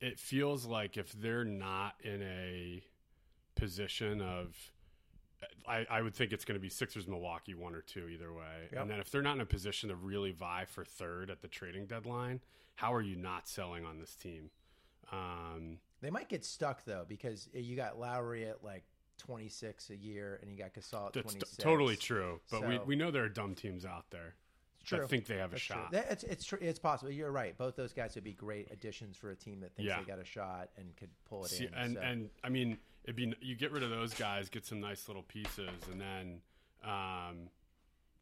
It 0.00 0.18
feels 0.18 0.66
like 0.66 0.96
if 0.96 1.12
they're 1.12 1.44
not 1.44 1.94
in 2.04 2.22
a 2.22 2.82
position 3.54 4.20
of, 4.20 4.54
I, 5.66 5.86
I 5.90 6.02
would 6.02 6.14
think 6.14 6.32
it's 6.32 6.44
going 6.44 6.58
to 6.58 6.62
be 6.62 6.68
Sixers, 6.68 7.08
Milwaukee, 7.08 7.54
one 7.54 7.74
or 7.74 7.80
two 7.80 8.08
either 8.08 8.32
way. 8.32 8.68
Yep. 8.72 8.82
And 8.82 8.90
then 8.90 9.00
if 9.00 9.10
they're 9.10 9.22
not 9.22 9.36
in 9.36 9.40
a 9.40 9.46
position 9.46 9.88
to 9.88 9.96
really 9.96 10.32
vie 10.32 10.66
for 10.68 10.84
third 10.84 11.30
at 11.30 11.40
the 11.40 11.48
trading 11.48 11.86
deadline, 11.86 12.40
how 12.74 12.92
are 12.92 13.02
you 13.02 13.16
not 13.16 13.48
selling 13.48 13.84
on 13.86 13.98
this 13.98 14.14
team? 14.16 14.50
Um, 15.10 15.78
They 16.02 16.10
might 16.10 16.28
get 16.28 16.44
stuck 16.44 16.84
though 16.84 17.04
because 17.08 17.48
you 17.54 17.74
got 17.76 17.98
Lowry 17.98 18.46
at 18.46 18.62
like 18.62 18.84
twenty 19.18 19.48
six 19.48 19.90
a 19.90 19.96
year, 19.96 20.38
and 20.42 20.50
you 20.50 20.56
got 20.58 20.74
Gasol 20.74 21.06
at 21.08 21.12
That's 21.12 21.32
twenty 21.34 21.38
t- 21.40 21.46
totally 21.62 21.96
true. 21.96 22.40
But 22.50 22.66
we, 22.66 22.76
So- 22.76 22.84
we 22.84 22.96
know 22.96 23.10
there 23.10 23.24
are 23.24 23.28
dumb 23.28 23.54
teams 23.54 23.84
out 23.84 24.06
there. 24.10 24.34
True. 24.84 25.02
I 25.02 25.06
think 25.08 25.26
they 25.26 25.38
have 25.38 25.50
a 25.50 25.54
That's 25.54 25.64
true. 25.64 25.76
shot. 25.76 25.90
That- 25.90 26.12
It's 26.12 26.22
it's 26.24 26.44
tr- 26.44 26.56
it's 26.60 26.78
possible. 26.78 27.10
You're 27.10 27.32
right. 27.32 27.56
Both 27.58 27.74
those 27.74 27.92
guys 27.92 28.14
would 28.14 28.22
be 28.24 28.32
great 28.34 28.70
additions 28.70 29.16
for 29.16 29.30
a 29.30 29.36
team 29.36 29.60
that 29.60 29.74
thinks 29.74 29.88
Yeah. 29.88 29.98
they 29.98 30.04
got 30.06 30.20
a 30.20 30.24
shot 30.24 30.70
and 30.76 30.94
could 30.96 31.10
pull 31.24 31.44
it 31.44 31.48
See, 31.50 31.66
in. 31.66 31.74
and 31.74 31.94
so. 31.96 32.00
and 32.02 32.30
I 32.44 32.48
mean, 32.50 32.78
it'd 33.04 33.16
be 33.16 33.34
you 33.40 33.56
get 33.56 33.72
rid 33.72 33.82
of 33.82 33.90
those 33.90 34.14
guys, 34.14 34.48
get 34.48 34.64
some 34.64 34.78
nice 34.80 35.08
little 35.08 35.24
pieces, 35.24 35.70
and 35.90 36.00
then 36.00 36.40
um, 36.84 37.50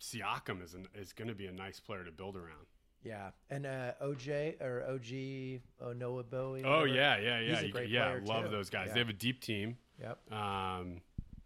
Siakam 0.00 0.62
is 0.62 0.72
an, 0.74 0.88
is 0.94 1.12
going 1.12 1.28
to 1.28 1.34
be 1.34 1.46
a 1.46 1.52
nice 1.52 1.80
player 1.80 2.02
to 2.04 2.10
build 2.10 2.36
around. 2.36 2.66
Yeah, 3.04 3.30
and 3.50 3.66
uh, 3.66 3.92
OJ 4.02 4.60
or 4.62 4.82
OG 4.88 5.60
Anunoby. 5.82 6.62
Oh 6.64 6.80
whatever. 6.80 6.86
yeah, 6.88 7.18
yeah, 7.18 7.40
yeah, 7.40 7.48
He's 7.50 7.58
a 7.62 7.66
You- 7.66 7.72
great 7.72 7.88
yeah. 7.90 8.18
Love 8.24 8.44
too. 8.46 8.50
those 8.50 8.70
guys. 8.70 8.88
Yeah. 8.88 8.94
They 8.94 9.00
have 9.00 9.08
a 9.10 9.12
deep 9.12 9.40
team. 9.40 9.76
Yep. 10.00 10.32
Um, 10.32 11.00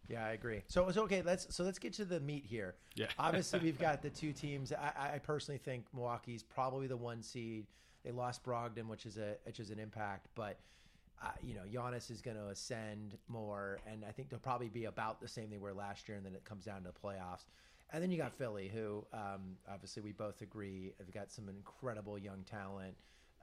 Yeah, 0.09 0.25
I 0.25 0.31
agree. 0.33 0.62
So 0.69 0.91
so 0.93 1.03
okay. 1.03 1.23
Let's 1.23 1.55
so 1.55 1.65
let's 1.65 1.79
get 1.79 1.93
to 1.95 2.05
the 2.05 2.21
meat 2.21 2.45
here. 2.47 2.77
Yeah. 2.95 3.07
Obviously, 3.19 3.59
we've 3.59 3.79
got 3.79 4.03
the 4.03 4.11
two 4.11 4.33
teams. 4.33 4.73
I, 4.73 5.15
I 5.15 5.19
personally 5.19 5.59
think 5.59 5.85
Milwaukee's 5.93 6.43
probably 6.43 6.87
the 6.87 6.97
one 6.97 7.23
seed. 7.23 7.67
They 8.05 8.12
lost 8.12 8.43
Brogdon, 8.45 8.87
which 8.87 9.05
is 9.05 9.19
a 9.19 9.35
which 9.45 9.61
is 9.61 9.71
an 9.71 9.79
impact, 9.79 10.29
but. 10.35 10.59
Uh, 11.21 11.31
you 11.43 11.53
know, 11.53 11.62
Giannis 11.69 12.12
is 12.12 12.21
going 12.23 12.37
to 12.37 12.47
ascend 12.47 13.19
more, 13.27 13.81
and 13.91 14.05
I 14.09 14.12
think 14.12 14.29
they'll 14.29 14.38
probably 14.38 14.69
be 14.69 14.85
about 14.85 15.21
the 15.21 15.27
same 15.27 15.50
they 15.50 15.59
were 15.59 15.73
last 15.75 16.09
year, 16.09 16.17
and 16.17 16.25
then 16.25 16.33
it 16.37 16.45
comes 16.45 16.65
down 16.65 16.85
to 16.85 16.91
the 16.93 17.09
playoffs. 17.09 17.47
And 17.90 18.02
then 18.02 18.11
you 18.11 18.18
got 18.18 18.35
Philly, 18.35 18.68
who 18.68 19.07
um, 19.12 19.57
obviously 19.71 20.02
we 20.02 20.12
both 20.12 20.42
agree 20.42 20.92
have 20.99 21.11
got 21.12 21.30
some 21.33 21.49
incredible 21.49 22.18
young 22.18 22.45
talent. 22.45 22.95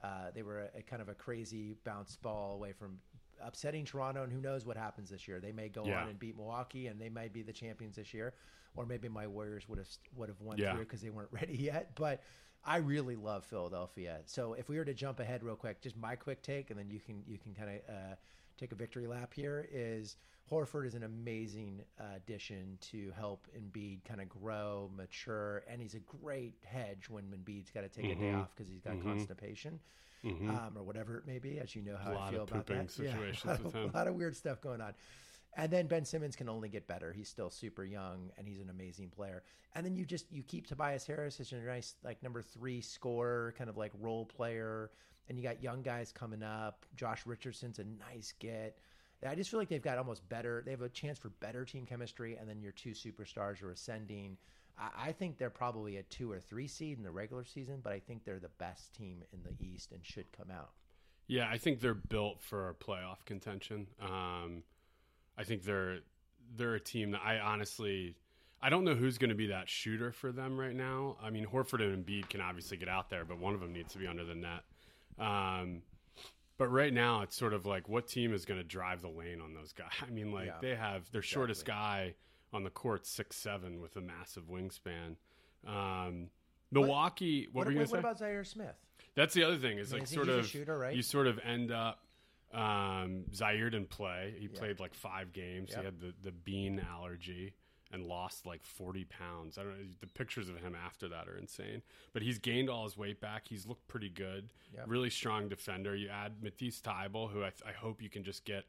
Uh, 0.02 0.30
they 0.34 0.42
were 0.42 0.70
a, 0.74 0.78
a 0.78 0.82
kind 0.82 1.02
of 1.02 1.08
a 1.08 1.14
crazy 1.14 1.74
bounce 1.84 2.16
ball 2.16 2.54
away 2.54 2.72
from 2.72 2.98
upsetting 3.42 3.84
Toronto, 3.84 4.22
and 4.22 4.32
who 4.32 4.40
knows 4.40 4.64
what 4.64 4.76
happens 4.76 5.10
this 5.10 5.26
year? 5.26 5.40
They 5.40 5.52
may 5.52 5.68
go 5.68 5.84
Yeah. 5.84 6.02
on 6.02 6.08
and 6.08 6.18
beat 6.18 6.36
Milwaukee, 6.36 6.86
and 6.86 7.00
they 7.00 7.08
might 7.08 7.32
be 7.32 7.42
the 7.42 7.52
champions 7.52 7.96
this 7.96 8.14
year, 8.14 8.34
or 8.76 8.86
maybe 8.86 9.08
my 9.08 9.26
Warriors 9.26 9.68
would 9.68 9.78
have 9.78 9.88
would 10.14 10.28
have 10.28 10.40
won 10.40 10.58
Yeah. 10.58 10.72
through 10.72 10.84
because 10.84 11.00
they 11.00 11.10
weren't 11.10 11.32
ready 11.32 11.56
yet. 11.56 11.94
But 11.96 12.22
I 12.64 12.76
really 12.78 13.16
love 13.16 13.44
Philadelphia. 13.44 14.20
So 14.26 14.52
if 14.54 14.68
we 14.68 14.76
were 14.78 14.84
to 14.84 14.94
jump 14.94 15.18
ahead 15.18 15.42
real 15.42 15.56
quick, 15.56 15.80
just 15.80 15.96
my 15.96 16.14
quick 16.14 16.42
take, 16.42 16.70
and 16.70 16.78
then 16.78 16.90
you 16.90 17.00
can 17.00 17.24
you 17.26 17.38
can 17.38 17.54
kind 17.54 17.70
of 17.70 17.76
uh, 17.94 18.14
take 18.58 18.72
a 18.72 18.76
victory 18.76 19.06
lap 19.06 19.32
here. 19.34 19.66
Is 19.72 20.16
Horford 20.50 20.86
is 20.86 20.94
an 20.94 21.02
amazing 21.02 21.82
uh, 21.98 22.04
addition 22.16 22.78
to 22.92 23.10
help 23.16 23.46
Embiid 23.58 24.04
kind 24.04 24.20
of 24.20 24.28
grow, 24.28 24.90
mature, 24.96 25.64
and 25.68 25.80
he's 25.80 25.94
a 25.94 26.00
great 26.00 26.54
hedge 26.64 27.08
when 27.08 27.24
Embiid's 27.24 27.70
got 27.70 27.80
to 27.80 27.88
take 27.88 28.04
a 28.04 28.14
day 28.14 28.30
Mhm. 28.30 28.40
off 28.42 28.54
because 28.54 28.70
he's 28.70 28.80
got 28.80 28.94
Mhm. 28.94 29.02
constipation 29.02 29.80
Mhm. 30.22 30.48
um, 30.50 30.78
or 30.78 30.84
whatever 30.84 31.18
it 31.18 31.26
may 31.26 31.38
be, 31.40 31.58
as 31.58 31.74
you 31.74 31.82
know 31.82 31.96
how 31.96 32.16
I 32.16 32.30
feel 32.30 32.42
about 32.44 32.66
that. 32.66 32.96
Yeah, 32.98 33.16
a 33.18 33.46
lot, 33.46 33.60
of, 33.60 33.74
a 33.74 33.86
lot 33.88 34.06
of 34.06 34.14
weird 34.14 34.36
stuff 34.36 34.60
going 34.60 34.80
on. 34.80 34.94
And 35.58 35.72
then 35.72 35.86
Ben 35.88 36.04
Simmons 36.04 36.36
can 36.36 36.48
only 36.48 36.68
get 36.68 36.86
better. 36.86 37.12
He's 37.12 37.28
still 37.28 37.50
super 37.50 37.82
young, 37.84 38.30
and 38.36 38.46
he's 38.46 38.60
an 38.60 38.68
amazing 38.70 39.10
player. 39.10 39.42
And 39.74 39.84
then 39.84 39.96
you 39.96 40.04
just 40.04 40.30
you 40.30 40.42
keep 40.42 40.66
Tobias 40.66 41.06
Harris 41.06 41.40
as 41.40 41.50
your 41.50 41.62
nice 41.62 41.96
like 42.04 42.22
number 42.22 42.40
three 42.42 42.80
scorer, 42.82 43.52
kind 43.58 43.68
of 43.70 43.76
like 43.76 43.92
role 43.98 44.26
player. 44.26 44.90
And 45.28 45.36
you 45.38 45.42
got 45.42 45.60
young 45.62 45.82
guys 45.82 46.12
coming 46.12 46.42
up. 46.42 46.86
Josh 46.94 47.26
Richardson's 47.26 47.78
a 47.80 47.84
nice 47.84 48.32
get. 48.38 48.78
I 49.24 49.34
just 49.34 49.50
feel 49.50 49.58
like 49.58 49.68
they've 49.68 49.82
got 49.82 49.98
almost 49.98 50.28
better. 50.28 50.62
They 50.64 50.72
have 50.72 50.82
a 50.82 50.88
chance 50.88 51.18
for 51.18 51.30
better 51.40 51.64
team 51.64 51.86
chemistry, 51.86 52.36
and 52.36 52.48
then 52.48 52.60
your 52.60 52.72
two 52.72 52.90
superstars 52.90 53.62
are 53.62 53.70
ascending. 53.70 54.36
I, 54.78 55.08
I 55.08 55.12
think 55.12 55.38
they're 55.38 55.50
probably 55.50 55.96
a 55.96 56.02
two 56.04 56.30
or 56.30 56.40
three 56.40 56.66
seed 56.66 56.98
in 56.98 57.04
the 57.04 57.10
regular 57.10 57.44
season, 57.44 57.80
but 57.82 57.92
I 57.92 57.98
think 57.98 58.24
they're 58.24 58.38
the 58.38 58.50
best 58.58 58.92
team 58.94 59.22
in 59.32 59.40
the 59.42 59.64
East 59.64 59.92
and 59.92 60.04
should 60.04 60.30
come 60.32 60.50
out. 60.50 60.70
Yeah, 61.28 61.48
I 61.50 61.58
think 61.58 61.80
they're 61.80 61.94
built 61.94 62.40
for 62.40 62.74
playoff 62.84 63.24
contention. 63.24 63.88
Um, 64.00 64.62
I 65.36 65.44
think 65.44 65.64
they're 65.64 65.98
they're 66.56 66.74
a 66.74 66.80
team 66.80 67.10
that 67.10 67.22
I 67.24 67.38
honestly 67.40 68.14
I 68.62 68.70
don't 68.70 68.84
know 68.84 68.94
who's 68.94 69.18
going 69.18 69.30
to 69.30 69.36
be 69.36 69.48
that 69.48 69.68
shooter 69.68 70.12
for 70.12 70.32
them 70.32 70.58
right 70.58 70.74
now. 70.74 71.16
I 71.22 71.30
mean, 71.30 71.46
Horford 71.46 71.82
and 71.82 72.04
Embiid 72.04 72.28
can 72.28 72.40
obviously 72.40 72.76
get 72.76 72.88
out 72.88 73.10
there, 73.10 73.24
but 73.24 73.38
one 73.38 73.54
of 73.54 73.60
them 73.60 73.72
needs 73.72 73.92
to 73.92 73.98
be 73.98 74.06
under 74.06 74.24
the 74.24 74.34
net. 74.34 74.62
Um, 75.18 75.82
but 76.58 76.68
right 76.68 76.92
now, 76.92 77.22
it's 77.22 77.36
sort 77.36 77.52
of 77.52 77.66
like 77.66 77.88
what 77.88 78.06
team 78.08 78.32
is 78.34 78.44
going 78.44 78.58
to 78.60 78.64
drive 78.66 79.02
the 79.02 79.08
lane 79.08 79.40
on 79.40 79.54
those 79.54 79.72
guys? 79.72 79.90
I 80.06 80.10
mean, 80.10 80.32
like 80.32 80.46
Yeah. 80.46 80.58
they 80.60 80.74
have 80.74 81.10
their 81.12 81.22
shortest 81.22 81.64
guy 81.64 82.14
on 82.52 82.64
the 82.64 82.70
court 82.70 83.06
six 83.06 83.36
seven 83.36 83.80
with 83.80 83.96
a 83.96 84.00
massive 84.00 84.44
wingspan. 84.44 85.16
Um, 85.66 86.28
Milwaukee, 86.70 87.48
what, 87.52 87.60
What, 87.60 87.66
were 87.66 87.72
you 87.72 87.78
what, 87.80 87.90
going 87.90 88.02
to 88.02 88.08
what 88.08 88.16
about 88.18 88.20
Zhaire 88.20 88.46
Smith? 88.46 88.74
That's 89.14 89.34
the 89.34 89.44
other 89.44 89.56
thing 89.56 89.78
is 89.78 89.92
I 89.92 89.96
mean, 89.96 90.00
like 90.02 90.08
is 90.08 90.14
sort 90.14 90.28
of 90.28 90.46
shooter, 90.46 90.78
right? 90.78 90.94
you 90.94 91.02
sort 91.02 91.26
of 91.26 91.38
end 91.44 91.70
up 91.72 92.00
um, 92.54 93.24
Zaire 93.34 93.70
didn't 93.70 93.90
play. 93.90 94.34
He 94.38 94.46
Yeah. 94.46 94.58
played 94.58 94.80
like 94.80 94.94
five 94.94 95.32
games. 95.32 95.70
Yep. 95.70 95.78
He 95.78 95.84
had 95.84 96.00
the, 96.00 96.14
the 96.22 96.32
bean 96.32 96.80
allergy 96.90 97.54
and 97.92 98.04
lost 98.04 98.46
like 98.46 98.62
40 98.62 99.04
pounds. 99.04 99.58
I 99.58 99.62
don't 99.62 99.78
know. 99.78 99.86
The 100.00 100.06
pictures 100.06 100.48
of 100.48 100.58
him 100.58 100.74
after 100.74 101.08
that 101.08 101.28
are 101.28 101.36
insane. 101.36 101.82
But 102.12 102.22
he's 102.22 102.38
gained 102.38 102.68
all 102.68 102.84
his 102.84 102.96
weight 102.96 103.20
back. 103.20 103.46
He's 103.48 103.66
looked 103.66 103.86
pretty 103.88 104.08
good. 104.08 104.48
Yep. 104.74 104.84
Really 104.88 105.10
strong 105.10 105.48
defender. 105.48 105.94
You 105.94 106.08
add 106.08 106.42
Matisse 106.42 106.80
Thybulle, 106.80 107.30
who 107.30 107.42
I, 107.42 107.52
I 107.66 107.72
hope 107.72 108.02
you 108.02 108.10
can 108.10 108.24
just 108.24 108.44
get 108.44 108.64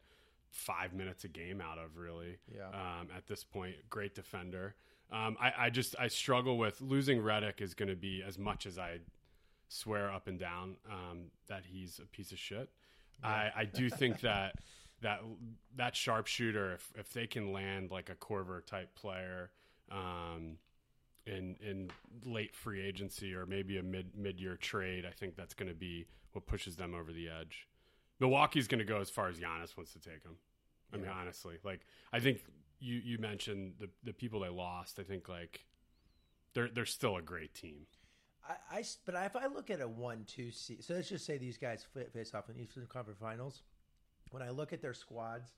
five 0.51 0.93
minutes 0.93 1.23
a 1.23 1.27
game 1.27 1.61
out 1.61 1.77
of, 1.77 1.97
really. 1.97 2.37
Yeah. 2.53 2.67
Um, 2.67 3.07
at 3.15 3.27
this 3.27 3.43
point, 3.43 3.75
great 3.89 4.15
defender. 4.15 4.75
Um, 5.11 5.37
I, 5.39 5.53
I 5.57 5.69
just 5.69 5.95
I 5.99 6.09
struggle 6.09 6.57
with 6.57 6.81
losing 6.81 7.21
Redick 7.21 7.61
is 7.61 7.73
going 7.73 7.89
to 7.89 7.95
be 7.95 8.23
as 8.27 8.37
much 8.37 8.65
as 8.65 8.77
I 8.77 8.99
swear 9.69 10.11
up 10.11 10.27
and 10.27 10.39
down 10.39 10.75
um, 10.91 11.31
that 11.47 11.63
he's 11.65 11.99
a 11.99 12.05
piece 12.05 12.31
of 12.31 12.39
shit. 12.39 12.69
I, 13.23 13.51
I 13.55 13.65
do 13.65 13.89
think 13.89 14.21
that 14.21 14.55
that 15.01 15.21
that 15.75 15.95
sharpshooter, 15.95 16.73
if 16.73 16.91
if 16.95 17.13
they 17.13 17.27
can 17.27 17.51
land 17.51 17.91
like 17.91 18.09
a 18.09 18.15
Korver 18.15 18.65
type 18.65 18.95
player 18.95 19.51
um, 19.91 20.57
in 21.25 21.55
in 21.61 21.91
late 22.25 22.55
free 22.55 22.81
agency 22.81 23.33
or 23.33 23.45
maybe 23.45 23.77
a 23.77 23.83
mid 23.83 24.15
mid 24.15 24.39
year 24.39 24.55
trade, 24.55 25.05
I 25.05 25.11
think 25.11 25.35
that's 25.35 25.53
going 25.53 25.69
to 25.69 25.75
be 25.75 26.05
what 26.31 26.45
pushes 26.45 26.75
them 26.75 26.93
over 26.93 27.11
the 27.11 27.29
edge. 27.29 27.67
Milwaukee's 28.19 28.67
going 28.67 28.79
to 28.79 28.85
go 28.85 28.99
as 28.99 29.09
far 29.09 29.27
as 29.27 29.37
Giannis 29.37 29.77
wants 29.77 29.93
to 29.93 29.99
take 29.99 30.23
them. 30.23 30.37
I 30.93 30.97
mean, 30.97 31.09
honestly, 31.09 31.57
like 31.63 31.81
I 32.11 32.19
think 32.19 32.39
you 32.79 32.95
you 33.03 33.17
mentioned 33.17 33.73
the 33.79 33.89
the 34.03 34.13
people 34.13 34.39
they 34.39 34.49
lost. 34.49 34.99
I 34.99 35.03
think 35.03 35.29
like 35.29 35.65
they're 36.53 36.69
they're 36.69 36.85
still 36.85 37.17
a 37.17 37.21
great 37.21 37.53
team. 37.53 37.85
I, 38.47 38.77
I 38.77 38.83
but 39.05 39.15
if 39.15 39.35
I 39.35 39.47
look 39.47 39.69
at 39.69 39.81
a 39.81 39.87
one-two 39.87 40.51
seed, 40.51 40.83
so 40.83 40.93
let's 40.93 41.09
just 41.09 41.25
say 41.25 41.37
these 41.37 41.57
guys 41.57 41.85
face 42.13 42.33
off 42.33 42.49
in 42.49 42.55
the 42.55 42.63
Eastern 42.63 42.87
Conference 42.87 43.19
Finals. 43.19 43.61
When 44.31 44.43
I 44.43 44.49
look 44.49 44.73
at 44.73 44.81
their 44.81 44.93
squads, 44.93 45.53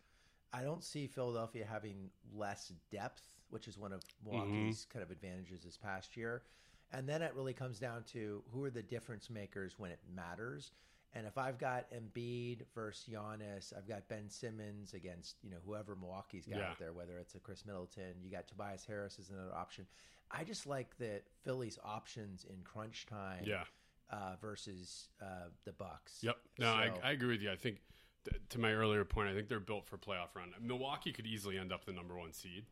I 0.53 0.63
don't 0.63 0.83
see 0.83 1.07
Philadelphia 1.07 1.65
having 1.69 2.09
less 2.33 2.71
depth, 2.91 3.23
which 3.49 3.67
is 3.67 3.77
one 3.77 3.93
of 3.93 4.01
Milwaukee's 4.25 4.85
kind 4.91 5.03
of 5.03 5.11
advantages 5.11 5.63
this 5.63 5.77
past 5.77 6.15
year. 6.17 6.43
And 6.91 7.07
then 7.07 7.21
it 7.21 7.33
really 7.35 7.53
comes 7.53 7.79
down 7.79 8.03
to 8.13 8.43
who 8.51 8.63
are 8.63 8.71
the 8.71 8.81
difference 8.81 9.29
makers 9.29 9.75
when 9.77 9.91
it 9.91 9.99
matters. 10.13 10.71
And 11.13 11.25
if 11.27 11.37
I've 11.37 11.57
got 11.57 11.85
Embiid 11.91 12.61
versus 12.73 13.07
Giannis, 13.11 13.73
I've 13.75 13.87
got 13.87 14.07
Ben 14.07 14.29
Simmons 14.29 14.93
against 14.93 15.37
you 15.43 15.49
know 15.49 15.57
whoever 15.65 15.95
Milwaukee's 15.95 16.45
got 16.45 16.59
Yeah. 16.59 16.69
out 16.69 16.79
there, 16.79 16.93
whether 16.93 17.17
it's 17.17 17.33
a 17.35 17.39
Khris 17.39 17.65
Middleton, 17.65 18.15
you 18.23 18.29
got 18.31 18.47
Tobias 18.47 18.85
Harris 18.85 19.17
as 19.19 19.29
another 19.31 19.53
option. 19.55 19.87
I 20.31 20.43
just 20.43 20.67
like 20.67 20.95
that 20.99 21.23
Philly's 21.43 21.79
options 21.83 22.45
in 22.45 22.61
crunch 22.63 23.07
time 23.07 23.43
Yeah. 23.45 23.63
uh, 24.11 24.35
versus 24.39 25.09
uh, 25.21 25.49
the 25.65 25.71
Bucks. 25.73 26.19
Yep. 26.23 26.37
No, 26.59 26.67
I, 26.71 26.91
I 27.03 27.11
agree 27.11 27.29
with 27.29 27.41
you. 27.41 27.51
I 27.51 27.55
think 27.55 27.81
th- 28.25 28.41
to 28.49 28.59
my 28.59 28.73
earlier 28.73 29.05
point, 29.05 29.29
I 29.29 29.33
think 29.33 29.47
they're 29.47 29.59
built 29.59 29.85
for 29.87 29.97
playoff 29.97 30.35
run. 30.35 30.53
Milwaukee 30.61 31.11
could 31.11 31.25
easily 31.25 31.57
end 31.57 31.71
up 31.71 31.85
the 31.85 31.93
number 31.93 32.17
one 32.17 32.33
seed. 32.33 32.65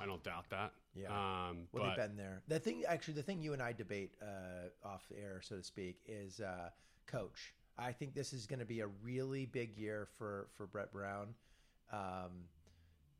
I 0.00 0.06
don't 0.06 0.22
doubt 0.24 0.46
that. 0.50 0.72
Yeah. 0.94 1.08
Um, 1.08 1.68
Well, 1.72 1.84
but 1.84 1.96
they've 1.96 2.08
been 2.08 2.16
there. 2.16 2.42
The 2.48 2.58
thing, 2.58 2.82
actually, 2.88 3.14
the 3.14 3.22
thing 3.22 3.42
you 3.42 3.52
and 3.52 3.62
I 3.62 3.72
debate 3.72 4.14
uh, 4.22 4.86
off 4.86 5.04
air, 5.16 5.40
so 5.42 5.56
to 5.56 5.62
speak, 5.62 6.00
is 6.06 6.40
uh, 6.40 6.70
coach. 7.06 7.54
I 7.78 7.92
think 7.92 8.14
this 8.14 8.32
is 8.32 8.46
going 8.46 8.58
to 8.60 8.66
be 8.66 8.80
a 8.80 8.88
really 9.02 9.46
big 9.46 9.76
year 9.78 10.08
for 10.18 10.48
for 10.56 10.66
Brett 10.66 10.92
Brown, 10.92 11.34
um, 11.92 12.44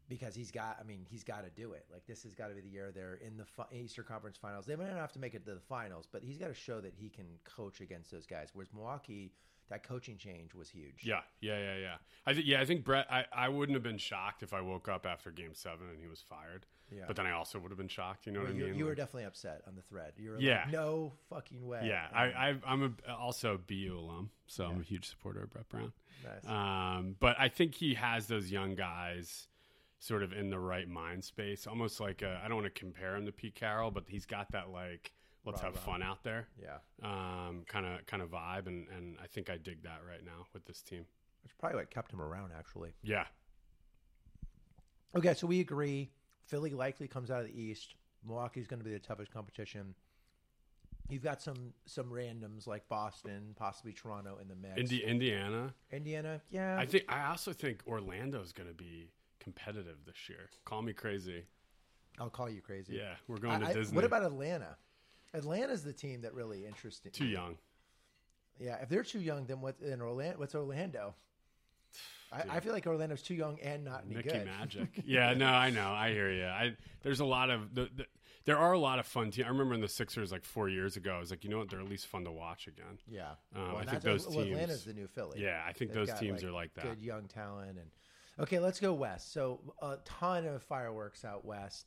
because 0.08 0.34
he's 0.34 0.50
got. 0.50 0.76
I 0.80 0.84
mean, 0.84 1.06
he's 1.08 1.24
got 1.24 1.44
to 1.44 1.50
do 1.50 1.72
it. 1.72 1.86
Like 1.92 2.06
this 2.06 2.22
has 2.24 2.34
got 2.34 2.48
to 2.48 2.54
be 2.54 2.60
the 2.60 2.68
year 2.68 2.90
they're 2.94 3.18
in 3.26 3.36
the 3.36 3.46
fi- 3.46 3.64
Eastern 3.72 4.04
Conference 4.04 4.36
Finals. 4.36 4.66
They 4.66 4.76
might 4.76 4.88
not 4.88 4.96
have 4.98 5.12
to 5.12 5.18
make 5.18 5.34
it 5.34 5.44
to 5.46 5.54
the 5.54 5.60
finals, 5.60 6.06
but 6.10 6.22
he's 6.22 6.36
got 6.38 6.48
to 6.48 6.54
show 6.54 6.80
that 6.80 6.92
he 6.94 7.08
can 7.08 7.26
coach 7.44 7.80
against 7.80 8.10
those 8.10 8.26
guys. 8.26 8.48
Whereas 8.52 8.72
Milwaukee, 8.74 9.32
that 9.68 9.82
coaching 9.82 10.18
change 10.18 10.54
was 10.54 10.68
huge. 10.68 11.02
yeah, 11.04 11.20
yeah, 11.40 11.58
yeah, 11.58 11.76
yeah. 11.76 11.94
I 12.26 12.34
think 12.34 12.46
yeah, 12.46 12.60
I 12.60 12.64
think 12.64 12.84
Brett. 12.84 13.06
I, 13.10 13.24
I 13.34 13.48
wouldn't 13.48 13.74
have 13.74 13.82
been 13.82 13.98
shocked 13.98 14.42
if 14.42 14.52
I 14.52 14.60
woke 14.60 14.88
up 14.88 15.06
after 15.06 15.30
Game 15.30 15.54
Seven 15.54 15.88
and 15.90 16.00
he 16.00 16.06
was 16.08 16.20
fired. 16.28 16.66
Yeah. 16.94 17.04
But 17.06 17.16
then 17.16 17.24
I 17.26 17.32
also 17.32 17.58
would 17.58 17.70
have 17.70 17.78
been 17.78 17.88
shocked. 17.88 18.26
You 18.26 18.32
know 18.32 18.40
Well, 18.40 18.52
what 18.52 18.62
I 18.62 18.66
mean? 18.66 18.74
you 18.74 18.84
were 18.84 18.90
Like- 18.90 18.98
definitely 18.98 19.24
upset 19.24 19.62
on 19.66 19.74
the 19.76 19.80
thread. 19.82 20.12
You 20.18 20.32
were 20.32 20.38
Yeah. 20.40 20.64
like, 20.64 20.72
no 20.72 21.14
fucking 21.30 21.66
way. 21.66 21.86
yeah, 21.86 22.06
And- 22.08 22.34
I, 22.36 22.50
I, 22.50 22.54
I'm 22.66 22.82
a, 23.08 23.12
also 23.14 23.54
a 23.54 23.58
BU 23.58 23.96
alum, 23.98 24.30
so 24.46 24.66
I'm 24.66 24.80
a 24.80 24.84
huge 24.84 25.08
supporter 25.08 25.42
of 25.44 25.50
Brett 25.50 25.68
Brown. 25.70 25.92
Nice. 26.22 26.46
Um, 26.46 27.16
but 27.18 27.36
I 27.40 27.48
think 27.48 27.74
he 27.76 27.94
has 27.94 28.26
those 28.26 28.50
young 28.52 28.74
guys 28.74 29.48
sort 30.00 30.22
of 30.22 30.32
in 30.34 30.50
the 30.50 30.58
right 30.58 30.86
mind 30.88 31.24
space, 31.24 31.66
almost 31.66 31.98
like 31.98 32.22
I 32.22 32.42
I 32.44 32.48
don't 32.48 32.56
want 32.60 32.72
to 32.72 32.78
compare 32.78 33.16
him 33.16 33.24
to 33.24 33.32
Pete 33.32 33.54
Carroll, 33.54 33.90
but 33.90 34.04
he's 34.08 34.26
got 34.26 34.52
that 34.52 34.68
like 34.68 35.12
let's 35.44 35.60
have 35.60 35.76
fun 35.76 36.02
out 36.02 36.22
there 36.22 36.46
yeah. 36.60 36.76
um, 37.02 37.64
kind 37.66 37.86
of 37.86 38.04
kind 38.06 38.22
of 38.22 38.30
vibe, 38.30 38.66
and 38.66 38.86
and 38.96 39.16
I 39.22 39.26
think 39.26 39.50
I 39.50 39.56
dig 39.56 39.82
that 39.82 40.00
right 40.08 40.24
now 40.24 40.46
with 40.52 40.64
this 40.66 40.82
team. 40.82 41.04
Which 41.42 41.58
probably 41.58 41.78
what 41.78 41.90
kept 41.90 42.12
him 42.12 42.20
around, 42.20 42.52
actually. 42.56 42.92
Yeah, 43.02 43.24
Okay, 45.14 45.34
so 45.34 45.46
we 45.46 45.60
agree. 45.60 46.10
Philly 46.46 46.70
likely 46.70 47.06
comes 47.06 47.30
out 47.30 47.40
of 47.42 47.46
the 47.48 47.60
East. 47.60 47.94
Milwaukee's 48.26 48.66
going 48.66 48.80
to 48.80 48.84
be 48.84 48.92
the 48.92 48.98
toughest 48.98 49.32
competition. 49.32 49.94
You've 51.08 51.22
got 51.22 51.42
some 51.42 51.74
some 51.84 52.06
randoms 52.06 52.66
like 52.66 52.88
Boston, 52.88 53.54
possibly 53.56 53.92
Toronto 53.92 54.38
in 54.40 54.48
the 54.48 54.54
mix. 54.54 54.78
Indi- 54.78 55.04
Indiana. 55.04 55.74
Indiana, 55.90 56.40
yeah. 56.50 56.78
I 56.78 56.86
think 56.86 57.04
I 57.08 57.28
also 57.28 57.52
think 57.52 57.82
Orlando's 57.86 58.52
going 58.52 58.68
to 58.68 58.74
be 58.74 59.10
competitive 59.40 59.98
this 60.06 60.28
year. 60.28 60.48
Call 60.64 60.80
me 60.80 60.92
crazy. 60.92 61.44
I'll 62.18 62.30
call 62.30 62.48
you 62.48 62.60
crazy. 62.62 62.94
Yeah, 62.96 63.14
we're 63.26 63.38
going 63.38 63.60
to 63.60 63.66
I- 63.66 63.70
I- 63.70 63.74
Disney. 63.74 63.96
what 63.96 64.04
about 64.04 64.22
Atlanta? 64.22 64.76
Atlanta's 65.34 65.82
the 65.82 65.92
team 65.92 66.22
that 66.22 66.34
really 66.34 66.66
interests 66.66 67.04
me. 67.04 67.10
too 67.10 67.26
young? 67.26 67.56
Yeah, 68.58 68.76
if 68.82 68.88
they're 68.88 69.02
too 69.02 69.20
young, 69.20 69.46
then 69.46 69.60
what? 69.60 69.76
Then 69.80 70.00
Orlando, 70.00 70.38
what's 70.38 70.54
Orlando? 70.54 71.14
I, 72.32 72.56
I 72.56 72.60
feel 72.60 72.72
like 72.72 72.86
Orlando's 72.86 73.22
too 73.22 73.34
young 73.34 73.58
and 73.60 73.84
not 73.84 74.04
any 74.06 74.16
Mickey 74.16 74.30
good. 74.30 74.46
Magic. 74.46 74.88
yeah, 75.06 75.34
no, 75.34 75.46
I 75.46 75.70
know. 75.70 75.92
I 75.92 76.10
hear 76.10 76.30
you. 76.30 76.46
I 76.46 76.76
there's 77.02 77.20
a 77.20 77.24
lot 77.24 77.50
of 77.50 77.74
the, 77.74 77.88
the 77.94 78.06
there 78.44 78.58
are 78.58 78.72
a 78.72 78.78
lot 78.78 78.98
of 78.98 79.06
fun 79.06 79.30
teams. 79.30 79.46
I 79.46 79.50
remember 79.50 79.74
in 79.74 79.80
the 79.80 79.88
Sixers 79.88 80.32
like 80.32 80.44
four 80.44 80.68
years 80.68 80.96
ago. 80.96 81.12
I 81.14 81.18
was 81.18 81.30
like, 81.30 81.44
you 81.44 81.50
know 81.50 81.58
what? 81.58 81.70
They're 81.70 81.80
at 81.80 81.88
least 81.88 82.06
fun 82.06 82.24
to 82.24 82.32
watch 82.32 82.66
again. 82.66 82.98
Yeah, 83.06 83.32
Um, 83.54 83.76
I 83.76 83.84
think 83.84 84.02
those 84.02 84.26
well, 84.26 84.44
teams- 84.44 84.50
Atlanta's 84.56 84.84
the 84.84 84.94
new 84.94 85.06
Philly. 85.06 85.42
Yeah, 85.42 85.62
I 85.66 85.72
think 85.72 85.92
They've 85.92 86.06
those 86.06 86.18
teams 86.18 86.42
are 86.42 86.50
like 86.50 86.74
that. 86.74 86.84
Good 86.84 87.02
young 87.02 87.28
talent 87.28 87.78
and 87.78 87.90
okay, 88.40 88.58
let's 88.58 88.80
go 88.80 88.94
west. 88.94 89.32
So 89.32 89.60
a 89.80 89.96
ton 90.04 90.46
of 90.46 90.62
fireworks 90.62 91.24
out 91.24 91.44
west. 91.44 91.86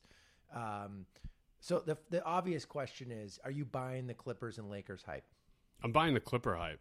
Um, 0.53 1.05
so 1.59 1.79
the 1.79 1.97
the 2.09 2.23
obvious 2.23 2.65
question 2.65 3.11
is: 3.11 3.39
Are 3.43 3.51
you 3.51 3.65
buying 3.65 4.07
the 4.07 4.13
Clippers 4.13 4.57
and 4.57 4.69
Lakers 4.69 5.03
hype? 5.05 5.25
I'm 5.83 5.91
buying 5.91 6.13
the 6.13 6.19
Clipper 6.19 6.55
hype. 6.55 6.79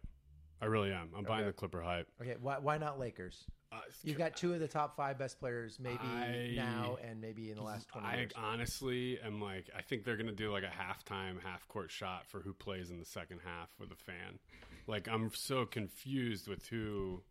I 0.61 0.65
really 0.65 0.91
am. 0.91 1.09
I'm 1.15 1.23
buying 1.25 1.45
the 1.45 1.53
Clipper 1.53 1.81
hype. 1.81 2.07
Okay, 2.21 2.35
why 2.41 2.57
why 2.59 2.77
not 2.77 2.99
Lakers? 2.99 3.45
Uh, 3.71 3.79
You've 4.03 4.17
got 4.17 4.37
two 4.37 4.53
of 4.53 4.61
the 4.61 4.67
top 4.69 4.95
five 4.95 5.17
best 5.17 5.37
players, 5.37 5.79
maybe 5.81 5.97
I- 6.01 6.53
now 6.55 6.97
and 7.03 7.19
maybe 7.19 7.49
in 7.51 7.57
the 7.57 7.63
last 7.63 7.89
twenty 7.89 8.07
I 8.07 8.15
years. 8.17 8.31
honestly 8.37 9.19
am 9.21 9.41
like, 9.41 9.69
I 9.75 9.81
think 9.81 10.05
they're 10.05 10.15
gonna 10.15 10.31
do 10.31 10.51
like 10.51 10.63
a 10.63 10.67
halftime, 10.67 11.41
half 11.43 11.67
court 11.67 11.91
shot 11.91 12.25
for 12.25 12.39
who 12.39 12.53
plays 12.53 12.89
in 12.89 12.99
the 12.99 13.05
second 13.05 13.41
half 13.43 13.69
with 13.79 13.91
a 13.91 13.95
fan. 13.95 14.39
Like 14.87 15.07
I'm 15.09 15.29
so 15.33 15.65
confused 15.65 16.47
with 16.47 16.67
who 16.67 17.21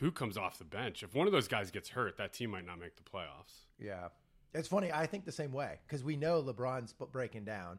who 0.00 0.10
comes 0.10 0.36
off 0.36 0.58
the 0.58 0.64
bench. 0.64 1.04
If 1.04 1.14
one 1.14 1.28
of 1.28 1.32
those 1.32 1.46
guys 1.46 1.70
gets 1.70 1.90
hurt, 1.90 2.16
that 2.16 2.32
team 2.32 2.50
might 2.50 2.66
not 2.66 2.80
make 2.80 2.96
the 2.96 3.02
playoffs. 3.04 3.66
Yeah, 3.78 4.08
it's 4.54 4.68
funny. 4.68 4.92
I 4.92 5.06
think 5.06 5.24
the 5.24 5.32
same 5.32 5.52
way 5.52 5.78
because 5.86 6.04
we 6.04 6.16
know 6.16 6.42
LeBron's 6.42 6.94
breaking 7.12 7.44
down. 7.44 7.78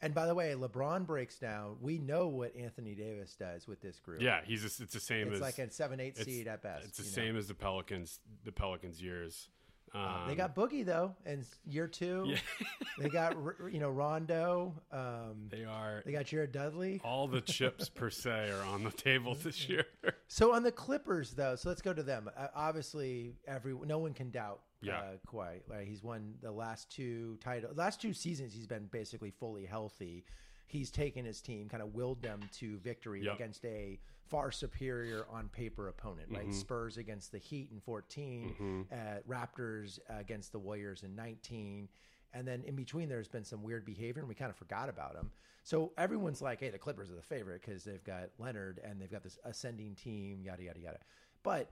And 0.00 0.14
by 0.14 0.26
the 0.26 0.34
way, 0.34 0.54
LeBron 0.56 1.06
breaks 1.06 1.38
down. 1.38 1.76
We 1.80 1.98
know 1.98 2.28
what 2.28 2.54
Anthony 2.56 2.94
Davis 2.94 3.34
does 3.34 3.66
with 3.66 3.80
this 3.80 3.98
group. 3.98 4.22
Yeah, 4.22 4.40
he's 4.44 4.62
just, 4.62 4.80
it's 4.80 4.94
the 4.94 5.00
same 5.00 5.26
it's 5.28 5.36
as 5.36 5.40
like 5.40 5.58
a 5.58 5.70
seven, 5.72 5.98
eight 5.98 6.16
seed 6.16 6.46
at 6.46 6.62
best. 6.62 6.84
It's 6.84 6.98
the 6.98 7.04
you 7.04 7.10
know? 7.10 7.14
same 7.14 7.36
as 7.36 7.48
the 7.48 7.54
Pelicans. 7.54 8.20
The 8.44 8.52
Pelicans 8.52 9.02
years. 9.02 9.48
Um, 9.94 10.28
They 10.28 10.34
got 10.34 10.54
Boogie 10.54 10.84
though, 10.84 11.16
and 11.24 11.44
year 11.64 11.86
two. 11.88 12.24
Yeah. 12.26 12.38
they 12.98 13.08
got 13.08 13.36
you 13.72 13.80
know 13.80 13.90
Rondo. 13.90 14.74
Um, 14.92 15.48
they 15.48 15.64
are 15.64 16.02
they 16.04 16.12
got 16.12 16.26
Jared 16.26 16.52
Dudley. 16.52 17.00
all 17.02 17.26
the 17.26 17.40
chips 17.40 17.88
per 17.94 18.10
se 18.10 18.50
are 18.50 18.64
on 18.66 18.84
the 18.84 18.90
table 18.90 19.34
this 19.34 19.68
year. 19.68 19.86
So 20.26 20.52
on 20.52 20.62
the 20.62 20.72
Clippers, 20.72 21.32
though, 21.32 21.56
so 21.56 21.70
let's 21.70 21.80
go 21.80 21.94
to 21.94 22.02
them. 22.02 22.28
Uh, 22.36 22.48
obviously, 22.54 23.36
every 23.46 23.74
no 23.86 23.98
one 23.98 24.12
can 24.12 24.30
doubt 24.30 24.60
Yeah. 24.80 24.98
uh, 24.98 25.02
Kawhi. 25.26 25.60
Like, 25.68 25.86
he's 25.86 26.02
won 26.02 26.34
the 26.42 26.52
last 26.52 26.90
two 26.90 27.36
title, 27.42 27.70
last 27.74 28.00
two 28.00 28.12
seasons. 28.12 28.52
He's 28.54 28.66
been 28.66 28.86
basically 28.92 29.30
fully 29.30 29.64
healthy. 29.66 30.24
He's 30.66 30.90
taken 30.90 31.24
his 31.24 31.40
team, 31.40 31.68
kind 31.68 31.82
of 31.82 31.94
willed 31.94 32.22
them 32.22 32.40
to 32.58 32.76
victory 32.78 33.24
Yep. 33.24 33.34
against 33.36 33.64
a 33.64 33.98
far 34.28 34.50
superior 34.52 35.26
on 35.30 35.48
paper 35.48 35.88
opponent. 35.88 36.28
Right, 36.30 36.42
Mm-hmm. 36.42 36.52
Spurs 36.52 36.98
against 36.98 37.32
the 37.32 37.38
Heat 37.38 37.70
in 37.72 37.80
14 37.80 38.86
uh, 38.92 38.96
Raptors 39.26 39.98
against 40.10 40.52
the 40.52 40.58
Warriors 40.58 41.02
in 41.02 41.14
nineteen. 41.16 41.88
And 42.34 42.46
then 42.46 42.62
in 42.64 42.76
between, 42.76 43.08
there's 43.08 43.26
been 43.28 43.44
some 43.44 43.62
weird 43.62 43.86
behavior, 43.86 44.20
and 44.20 44.28
we 44.28 44.34
kind 44.34 44.50
of 44.50 44.56
forgot 44.56 44.90
about 44.90 45.14
him. 45.16 45.30
So 45.64 45.92
everyone's 45.96 46.42
like, 46.42 46.60
"Hey, 46.60 46.68
the 46.68 46.76
Clippers 46.78 47.10
are 47.10 47.14
the 47.14 47.22
favorite 47.22 47.62
because 47.64 47.84
they've 47.84 48.04
got 48.04 48.28
Leonard 48.38 48.80
and 48.84 49.00
they've 49.00 49.10
got 49.10 49.22
this 49.22 49.38
ascending 49.44 49.94
team, 49.94 50.42
yada 50.42 50.62
yada 50.62 50.78
yada." 50.78 50.98
But 51.42 51.70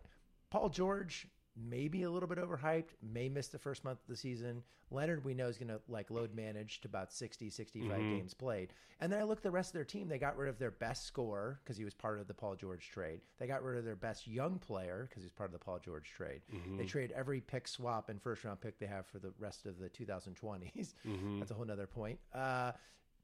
Paul 0.48 0.70
George 0.70 1.28
maybe 1.56 2.02
a 2.02 2.10
little 2.10 2.28
bit 2.28 2.38
overhyped, 2.38 2.90
may 3.02 3.28
miss 3.28 3.48
the 3.48 3.58
first 3.58 3.84
month 3.84 4.00
of 4.00 4.08
the 4.08 4.16
season. 4.16 4.62
Leonard, 4.90 5.24
we 5.24 5.34
know, 5.34 5.48
is 5.48 5.58
going 5.58 5.68
to 5.68 5.80
like 5.88 6.10
load 6.10 6.34
manage 6.34 6.80
to 6.82 6.88
about 6.88 7.12
60, 7.12 7.50
65 7.50 7.90
mm-hmm. 7.90 8.16
games 8.16 8.34
played. 8.34 8.72
And 9.00 9.12
then 9.12 9.20
I 9.20 9.24
look 9.24 9.38
at 9.38 9.42
the 9.42 9.50
rest 9.50 9.70
of 9.70 9.74
their 9.74 9.84
team. 9.84 10.08
They 10.08 10.18
got 10.18 10.36
rid 10.36 10.48
of 10.48 10.58
their 10.58 10.70
best 10.70 11.06
scorer 11.06 11.60
because 11.62 11.76
he 11.76 11.84
was 11.84 11.94
part 11.94 12.20
of 12.20 12.28
the 12.28 12.34
Paul 12.34 12.54
George 12.54 12.88
trade. 12.90 13.20
They 13.38 13.46
got 13.46 13.62
rid 13.62 13.78
of 13.78 13.84
their 13.84 13.96
best 13.96 14.26
young 14.26 14.58
player 14.58 15.06
because 15.08 15.22
he's 15.22 15.32
part 15.32 15.48
of 15.48 15.52
the 15.52 15.64
Paul 15.64 15.80
George 15.84 16.10
trade. 16.16 16.42
Mm-hmm. 16.54 16.76
They 16.76 16.84
trade 16.84 17.12
every 17.16 17.40
pick 17.40 17.66
swap 17.66 18.08
and 18.08 18.22
first 18.22 18.44
round 18.44 18.60
pick 18.60 18.78
they 18.78 18.86
have 18.86 19.06
for 19.06 19.18
the 19.18 19.32
rest 19.38 19.66
of 19.66 19.78
the 19.78 19.88
2020s. 19.88 20.94
Mm-hmm. 21.06 21.38
That's 21.40 21.50
a 21.50 21.54
whole 21.54 21.64
nother 21.64 21.86
point. 21.86 22.18
Uh, 22.32 22.72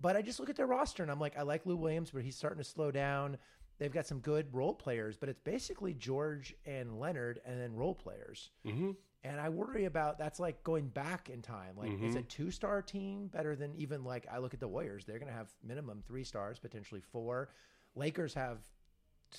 but 0.00 0.16
I 0.16 0.22
just 0.22 0.40
look 0.40 0.50
at 0.50 0.56
their 0.56 0.66
roster 0.66 1.02
and 1.02 1.12
I'm 1.12 1.20
like, 1.20 1.38
I 1.38 1.42
like 1.42 1.64
Lou 1.64 1.76
Williams, 1.76 2.10
but 2.10 2.22
he's 2.22 2.36
starting 2.36 2.58
to 2.58 2.68
slow 2.68 2.90
down. 2.90 3.38
They've 3.78 3.92
got 3.92 4.06
some 4.06 4.20
good 4.20 4.46
role 4.54 4.74
players, 4.74 5.16
but 5.16 5.28
it's 5.28 5.40
basically 5.40 5.94
George 5.94 6.54
and 6.66 7.00
Leonard 7.00 7.40
and 7.44 7.60
then 7.60 7.74
role 7.74 7.94
players. 7.94 8.50
Mm-hmm. 8.66 8.92
And 9.24 9.40
I 9.40 9.48
worry 9.48 9.84
about 9.84 10.18
that's 10.18 10.40
like 10.40 10.62
going 10.64 10.88
back 10.88 11.30
in 11.30 11.42
time. 11.42 11.76
Like, 11.76 11.92
is 11.92 11.98
Mm-hmm. 12.00 12.16
a 12.18 12.22
two 12.22 12.50
star 12.50 12.82
team 12.82 13.28
better 13.28 13.54
than 13.56 13.74
even 13.76 14.04
like 14.04 14.26
I 14.32 14.38
look 14.38 14.54
at 14.54 14.60
the 14.60 14.68
Warriors? 14.68 15.04
They're 15.04 15.18
going 15.18 15.30
to 15.30 15.36
have 15.36 15.48
minimum 15.64 16.02
three 16.06 16.24
stars, 16.24 16.58
potentially 16.58 17.00
four. 17.00 17.50
Lakers 17.94 18.34
have 18.34 18.58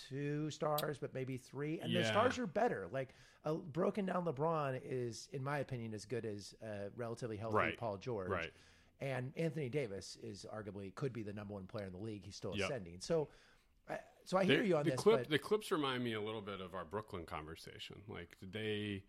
two 0.09 0.49
stars, 0.49 0.97
but 0.97 1.13
maybe 1.13 1.37
three, 1.37 1.79
and 1.79 1.93
the 1.95 2.03
stars 2.03 2.39
are 2.39 2.47
better. 2.47 2.87
Like 2.91 3.13
a 3.45 3.53
broken 3.55 4.05
down 4.05 4.25
LeBron 4.25 4.79
is, 4.83 5.27
in 5.33 5.43
my 5.43 5.59
opinion, 5.59 5.93
as 5.93 6.05
good 6.05 6.25
as 6.25 6.55
a 6.63 6.89
relatively 6.95 7.37
healthy 7.37 7.57
Right. 7.57 7.77
Paul 7.77 7.97
George. 7.97 8.29
Right. 8.29 8.51
And 9.01 9.33
Anthony 9.35 9.69
Davis 9.69 10.17
is 10.23 10.45
arguably 10.53 10.95
could 10.95 11.11
be 11.13 11.23
the 11.23 11.33
number 11.33 11.53
one 11.55 11.65
player 11.67 11.85
in 11.85 11.91
the 11.91 11.97
league. 11.99 12.23
He's 12.25 12.35
still 12.37 12.55
Yep. 12.55 12.69
ascending. 12.69 13.01
So, 13.01 13.27
so 14.25 14.37
I 14.37 14.45
hear 14.45 14.61
They- 14.61 14.67
you 14.69 14.77
on 14.77 14.85
the 14.85 14.91
this. 14.91 14.99
clip, 14.99 15.19
but 15.21 15.29
the 15.29 15.39
clips 15.39 15.71
remind 15.71 16.03
me 16.03 16.13
a 16.13 16.21
little 16.21 16.41
bit 16.41 16.61
of 16.61 16.73
our 16.73 16.85
Brooklyn 16.85 17.25
conversation. 17.25 18.01
Like, 18.07 18.37
did 18.39 18.53
they 18.53 19.03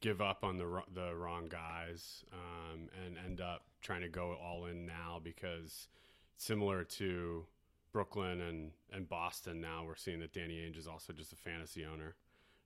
give 0.00 0.20
up 0.20 0.44
on 0.44 0.56
the 0.58 0.82
the 0.92 1.14
wrong 1.14 1.48
guys 1.48 2.24
um, 2.32 2.88
and 3.04 3.16
end 3.16 3.40
up 3.40 3.64
trying 3.80 4.00
to 4.02 4.08
go 4.08 4.34
all 4.34 4.66
in 4.66 4.84
now? 4.86 5.20
Because 5.22 5.88
similar 6.36 6.82
to 6.84 7.46
Brooklyn 7.92 8.40
and 8.40 8.72
and 8.92 9.08
Boston, 9.08 9.60
now 9.60 9.84
we're 9.84 9.94
seeing 9.96 10.20
that 10.20 10.32
Danny 10.32 10.54
Ainge 10.58 10.76
is 10.78 10.88
also 10.88 11.12
just 11.12 11.32
a 11.32 11.36
fantasy 11.36 11.84
owner. 11.84 12.16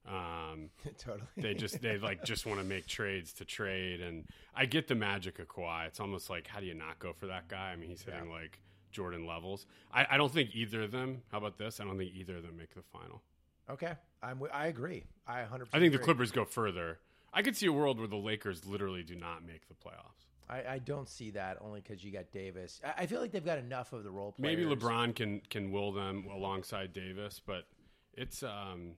Um, 0.08 0.70
totally. 0.98 1.28
they 1.36 1.52
just 1.52 1.82
they 1.82 1.98
like 1.98 2.24
just 2.24 2.46
want 2.46 2.58
to 2.60 2.64
make 2.64 2.86
trades 2.86 3.34
to 3.34 3.44
trade, 3.44 4.00
and 4.00 4.26
I 4.54 4.64
get 4.64 4.88
the 4.88 4.94
magic 4.94 5.38
of 5.38 5.48
Kawhi. 5.48 5.86
It's 5.86 6.00
almost 6.00 6.30
like 6.30 6.46
how 6.46 6.60
do 6.60 6.66
you 6.66 6.72
not 6.74 6.98
go 6.98 7.12
for 7.12 7.26
that 7.26 7.48
guy? 7.48 7.72
I 7.72 7.76
mean, 7.76 7.90
he's 7.90 8.02
hitting 8.02 8.30
like 8.30 8.58
Jordan 8.90 9.26
levels. 9.26 9.66
I, 9.92 10.06
I 10.10 10.16
don't 10.16 10.32
think 10.32 10.50
either 10.54 10.82
of 10.82 10.90
them. 10.92 11.22
How 11.30 11.38
about 11.38 11.58
this? 11.58 11.80
I 11.80 11.84
don't 11.84 11.98
think 11.98 12.12
either 12.14 12.36
of 12.36 12.42
them 12.42 12.56
make 12.56 12.74
the 12.74 12.82
final. 12.82 13.22
okay, 13.70 13.92
I'm. 14.22 14.40
I 14.52 14.66
agree. 14.66 15.04
I 15.26 15.40
100. 15.40 15.68
I 15.72 15.78
think 15.78 15.92
the 15.92 15.98
Clippers 15.98 16.30
go 16.32 16.44
further. 16.44 16.98
I 17.32 17.42
could 17.42 17.56
see 17.56 17.66
a 17.66 17.72
world 17.72 17.98
where 17.98 18.08
the 18.08 18.16
Lakers 18.16 18.66
literally 18.66 19.02
do 19.02 19.14
not 19.14 19.46
make 19.46 19.68
the 19.68 19.74
playoffs. 19.74 20.26
I, 20.48 20.74
I 20.74 20.78
don't 20.80 21.08
see 21.08 21.30
that 21.30 21.58
only 21.60 21.80
because 21.80 22.02
you 22.02 22.10
got 22.10 22.32
Davis. 22.32 22.80
I, 22.84 23.02
I 23.02 23.06
feel 23.06 23.20
like 23.20 23.30
they've 23.30 23.44
got 23.44 23.58
enough 23.58 23.92
of 23.92 24.02
the 24.02 24.10
role 24.10 24.32
players. 24.32 24.56
Maybe 24.56 24.68
LeBron 24.68 25.14
can 25.14 25.40
can 25.48 25.70
will 25.70 25.92
them 25.92 26.26
alongside 26.34 26.92
Davis, 26.92 27.40
but 27.44 27.66
it's 28.14 28.42
um 28.42 28.96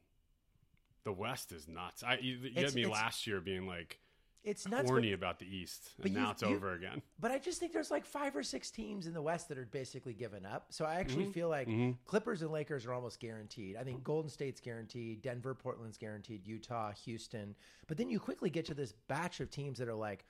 the 1.04 1.12
West 1.12 1.52
is 1.52 1.68
nuts. 1.68 2.02
I 2.02 2.18
you, 2.22 2.36
you 2.36 2.50
It's- 2.52 2.64
had 2.66 2.74
me 2.74 2.86
last 2.86 3.26
year 3.26 3.40
being 3.40 3.66
like 3.66 3.98
It's 4.44 4.66
nuts. 4.66 4.88
horny 4.90 5.10
But, 5.10 5.14
about 5.14 5.38
the 5.38 5.46
East, 5.46 5.90
and 6.02 6.14
now 6.14 6.32
it's 6.32 6.42
you- 6.42 6.48
over 6.48 6.72
again. 6.74 7.00
but 7.20 7.30
I 7.30 7.38
just 7.38 7.60
think 7.60 7.72
there's 7.72 7.90
like 7.92 8.04
five 8.04 8.34
or 8.34 8.42
six 8.42 8.70
teams 8.70 9.06
in 9.06 9.14
the 9.14 9.22
West 9.22 9.48
that 9.48 9.58
are 9.58 9.66
basically 9.66 10.14
given 10.14 10.44
up. 10.44 10.66
So 10.70 10.84
I 10.84 10.94
actually 10.96 11.24
Mm-hmm. 11.24 11.32
feel 11.32 11.48
like 11.48 11.68
Clippers 12.06 12.42
and 12.42 12.50
Lakers 12.50 12.84
are 12.86 12.92
almost 12.92 13.20
guaranteed. 13.20 13.76
I 13.76 13.84
think 13.84 14.02
Golden 14.02 14.28
State's 14.30 14.60
guaranteed, 14.60 15.22
Denver, 15.22 15.54
Portland's 15.54 15.96
guaranteed, 15.96 16.46
Utah, 16.46 16.90
Houston. 17.04 17.54
But 17.86 17.96
then 17.98 18.08
you 18.08 18.18
quickly 18.18 18.50
get 18.50 18.64
to 18.66 18.74
this 18.74 18.92
batch 19.08 19.38
of 19.40 19.50
teams 19.50 19.78
that 19.78 19.88
are 19.88 19.94
like 19.94 20.24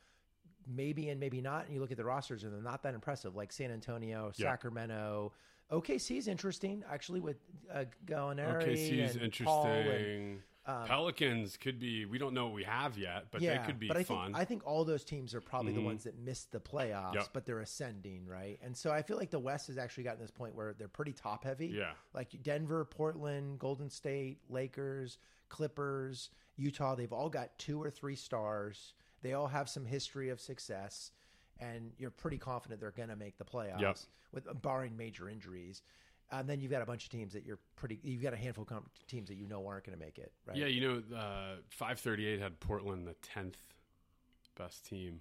maybe 0.66 1.08
and 1.08 1.18
maybe 1.18 1.40
not. 1.40 1.64
And 1.66 1.74
you 1.74 1.80
look 1.80 1.90
at 1.90 1.96
the 1.96 2.04
rosters 2.04 2.44
and 2.44 2.52
they're 2.52 2.62
not 2.62 2.82
that 2.82 2.94
impressive, 2.94 3.34
like 3.34 3.50
San 3.52 3.70
Antonio, 3.70 4.30
Sacramento. 4.34 5.32
OKC's 5.70 6.28
interesting 6.28 6.84
actually 6.90 7.20
with 7.20 7.38
uh, 7.72 7.84
Gallinari 8.04 8.62
OKC's 8.76 9.16
and 9.16 9.32
Paul 9.42 9.66
and 9.66 10.40
interesting. 10.66 10.86
Pelicans 10.88 11.56
could 11.56 11.78
be. 11.78 12.04
We 12.04 12.18
don't 12.18 12.34
know 12.34 12.44
what 12.46 12.54
we 12.54 12.64
have 12.64 12.96
yet, 12.98 13.26
but 13.30 13.40
yeah, 13.40 13.58
they 13.60 13.66
could 13.66 13.78
be 13.78 13.88
but 13.88 13.96
I 13.96 14.04
fun. 14.04 14.26
think 14.26 14.36
I 14.36 14.44
think 14.44 14.66
all 14.66 14.84
those 14.84 15.04
teams 15.04 15.34
are 15.34 15.40
probably 15.40 15.72
the 15.72 15.78
mm-hmm. 15.78 15.86
ones 15.86 16.04
that 16.04 16.18
missed 16.18 16.52
the 16.52 16.60
playoffs, 16.60 17.14
Yep. 17.14 17.28
but 17.32 17.46
they're 17.46 17.60
ascending, 17.60 18.26
right? 18.26 18.58
And 18.62 18.76
so 18.76 18.90
I 18.90 19.02
feel 19.02 19.16
like 19.16 19.30
the 19.30 19.38
West 19.38 19.66
has 19.68 19.78
actually 19.78 20.04
gotten 20.04 20.18
to 20.18 20.24
this 20.24 20.30
point 20.30 20.54
where 20.54 20.74
they're 20.74 20.88
pretty 20.88 21.12
top 21.12 21.44
heavy. 21.44 21.68
Yeah. 21.68 21.92
like 22.14 22.42
Denver, 22.42 22.84
Portland, 22.84 23.58
Golden 23.58 23.90
State, 23.90 24.38
Lakers, 24.48 25.18
Clippers, 25.48 26.30
Utah. 26.56 26.94
They've 26.94 27.12
all 27.12 27.28
got 27.28 27.58
two 27.58 27.82
or 27.82 27.90
three 27.90 28.16
stars. 28.16 28.94
They 29.22 29.32
all 29.34 29.48
have 29.48 29.68
some 29.68 29.84
history 29.84 30.30
of 30.30 30.40
success, 30.40 31.10
and 31.60 31.92
you're 31.98 32.10
pretty 32.10 32.38
confident 32.38 32.80
they're 32.80 32.90
going 32.90 33.08
to 33.08 33.16
make 33.16 33.38
the 33.38 33.44
playoffs, 33.44 33.80
Yep. 33.80 33.98
with 34.32 34.62
barring 34.62 34.96
major 34.96 35.28
injuries. 35.28 35.82
And 36.32 36.48
then 36.48 36.60
you've 36.60 36.70
got 36.70 36.80
a 36.82 36.86
bunch 36.86 37.04
of 37.04 37.10
teams 37.10 37.34
that 37.34 37.44
you're 37.44 37.58
pretty. 37.76 37.98
You've 38.02 38.22
got 38.22 38.32
a 38.32 38.36
handful 38.36 38.66
of 38.70 38.82
teams 39.06 39.28
that 39.28 39.34
you 39.36 39.46
know 39.46 39.66
aren't 39.66 39.84
going 39.84 39.96
to 39.98 40.02
make 40.02 40.18
it, 40.18 40.32
right? 40.46 40.56
yeah, 40.56 40.66
you 40.66 40.80
know, 40.80 41.16
uh, 41.16 41.56
five 41.68 42.00
thirty 42.00 42.26
eight 42.26 42.40
had 42.40 42.58
Portland 42.58 43.06
the 43.06 43.14
tenth 43.22 43.58
best 44.56 44.86
team, 44.86 45.20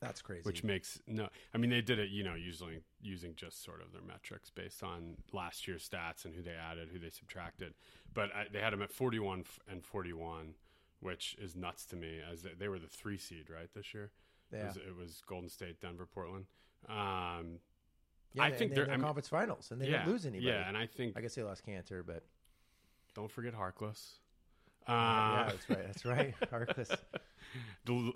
that's 0.00 0.22
crazy. 0.22 0.42
which 0.44 0.62
makes 0.64 1.00
no. 1.06 1.28
I 1.54 1.58
mean, 1.58 1.70
they 1.70 1.80
did 1.80 1.98
it, 1.98 2.10
you 2.10 2.22
know, 2.22 2.34
using 2.34 2.82
using 3.00 3.34
just 3.34 3.64
sort 3.64 3.82
of 3.82 3.92
their 3.92 4.02
metrics 4.02 4.48
based 4.48 4.82
on 4.84 5.16
last 5.32 5.66
year's 5.66 5.88
stats 5.88 6.24
and 6.24 6.34
who 6.34 6.42
they 6.42 6.54
added, 6.54 6.88
who 6.92 7.00
they 7.00 7.10
subtracted. 7.10 7.74
But 8.14 8.34
I, 8.34 8.46
they 8.52 8.60
had 8.60 8.72
them 8.72 8.82
at 8.82 8.92
forty 8.92 9.18
one 9.18 9.44
and 9.68 9.84
forty 9.84 10.12
one, 10.12 10.54
which 11.00 11.34
is 11.40 11.56
nuts 11.56 11.84
to 11.86 11.96
me. 11.96 12.20
As 12.32 12.42
they, 12.42 12.50
they 12.56 12.68
were 12.68 12.78
the 12.78 12.86
three 12.86 13.18
seed 13.18 13.50
right 13.50 13.68
this 13.74 13.92
year. 13.92 14.10
It, 14.52 14.58
Yeah. 14.58 14.66
was, 14.68 14.76
it 14.76 14.96
was 14.96 15.22
Golden 15.26 15.48
State, 15.48 15.80
Denver, 15.80 16.06
Portland. 16.06 16.44
Um, 16.88 17.58
Yeah, 18.34 18.44
I 18.44 18.50
think 18.50 18.70
they 18.70 18.76
they're 18.76 18.84
in 18.84 19.00
the 19.00 19.04
conference 19.04 19.28
finals, 19.28 19.70
and 19.70 19.80
they 19.80 19.86
yeah, 19.86 19.98
didn't 19.98 20.12
lose 20.12 20.26
anybody. 20.26 20.46
Yeah, 20.46 20.68
and 20.68 20.76
I 20.76 20.86
think 20.86 21.16
I 21.16 21.20
guess 21.20 21.34
they 21.34 21.42
lost 21.42 21.66
Kanter, 21.66 22.02
but 22.06 22.24
don't 23.14 23.30
forget 23.30 23.54
Harkless. 23.54 24.14
Uh, 24.88 24.92
yeah, 24.92 25.44
that's 25.48 25.70
right. 25.70 25.86
That's 25.86 26.04
right. 26.04 26.34
Harkless. 26.52 26.96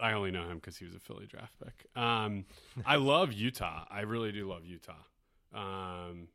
I 0.00 0.12
only 0.12 0.30
know 0.30 0.48
him 0.48 0.56
because 0.56 0.76
he 0.76 0.84
was 0.84 0.94
a 0.94 0.98
Philly 0.98 1.26
draft 1.26 1.52
pick. 1.62 1.86
Um, 2.00 2.46
I 2.84 2.96
love 2.96 3.32
Utah. 3.32 3.84
I 3.90 4.00
really 4.00 4.32
do 4.32 4.48
love 4.48 4.64
Utah. 4.64 4.94
Um, 5.54 6.28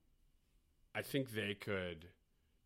I 0.96 1.02
think 1.02 1.32
they 1.32 1.56
could 1.56 2.06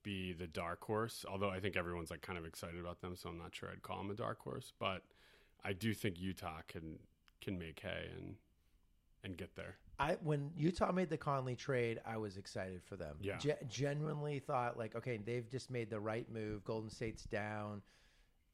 be 0.03 0.33
the 0.33 0.47
dark 0.47 0.83
horse, 0.83 1.25
although 1.29 1.49
I 1.49 1.59
think 1.59 1.75
everyone's 1.75 2.11
like 2.11 2.21
kind 2.21 2.37
of 2.37 2.45
excited 2.45 2.79
about 2.79 3.01
them, 3.01 3.15
so 3.15 3.29
I'm 3.29 3.37
not 3.37 3.55
sure 3.55 3.69
I'd 3.71 3.81
call 3.81 3.97
them 3.97 4.11
a 4.11 4.15
dark 4.15 4.39
horse. 4.39 4.73
But 4.79 5.03
I 5.63 5.73
do 5.73 5.93
think 5.93 6.19
Utah 6.19 6.61
can 6.67 6.99
can 7.41 7.57
make 7.57 7.79
hay 7.79 8.09
and 8.15 8.35
and 9.23 9.37
get 9.37 9.55
there. 9.55 9.77
I 9.99 10.17
when 10.23 10.51
Utah 10.55 10.91
made 10.91 11.09
the 11.09 11.17
Conley 11.17 11.55
trade, 11.55 11.99
I 12.05 12.17
was 12.17 12.37
excited 12.37 12.81
for 12.83 12.95
them. 12.95 13.15
Yeah. 13.21 13.37
Ge- 13.37 13.69
genuinely 13.69 14.39
thought 14.39 14.77
like, 14.77 14.95
okay, 14.95 15.17
they've 15.17 15.49
just 15.49 15.69
made 15.69 15.89
the 15.89 15.99
right 15.99 16.29
move. 16.31 16.63
Golden 16.65 16.89
State's 16.89 17.23
down, 17.23 17.81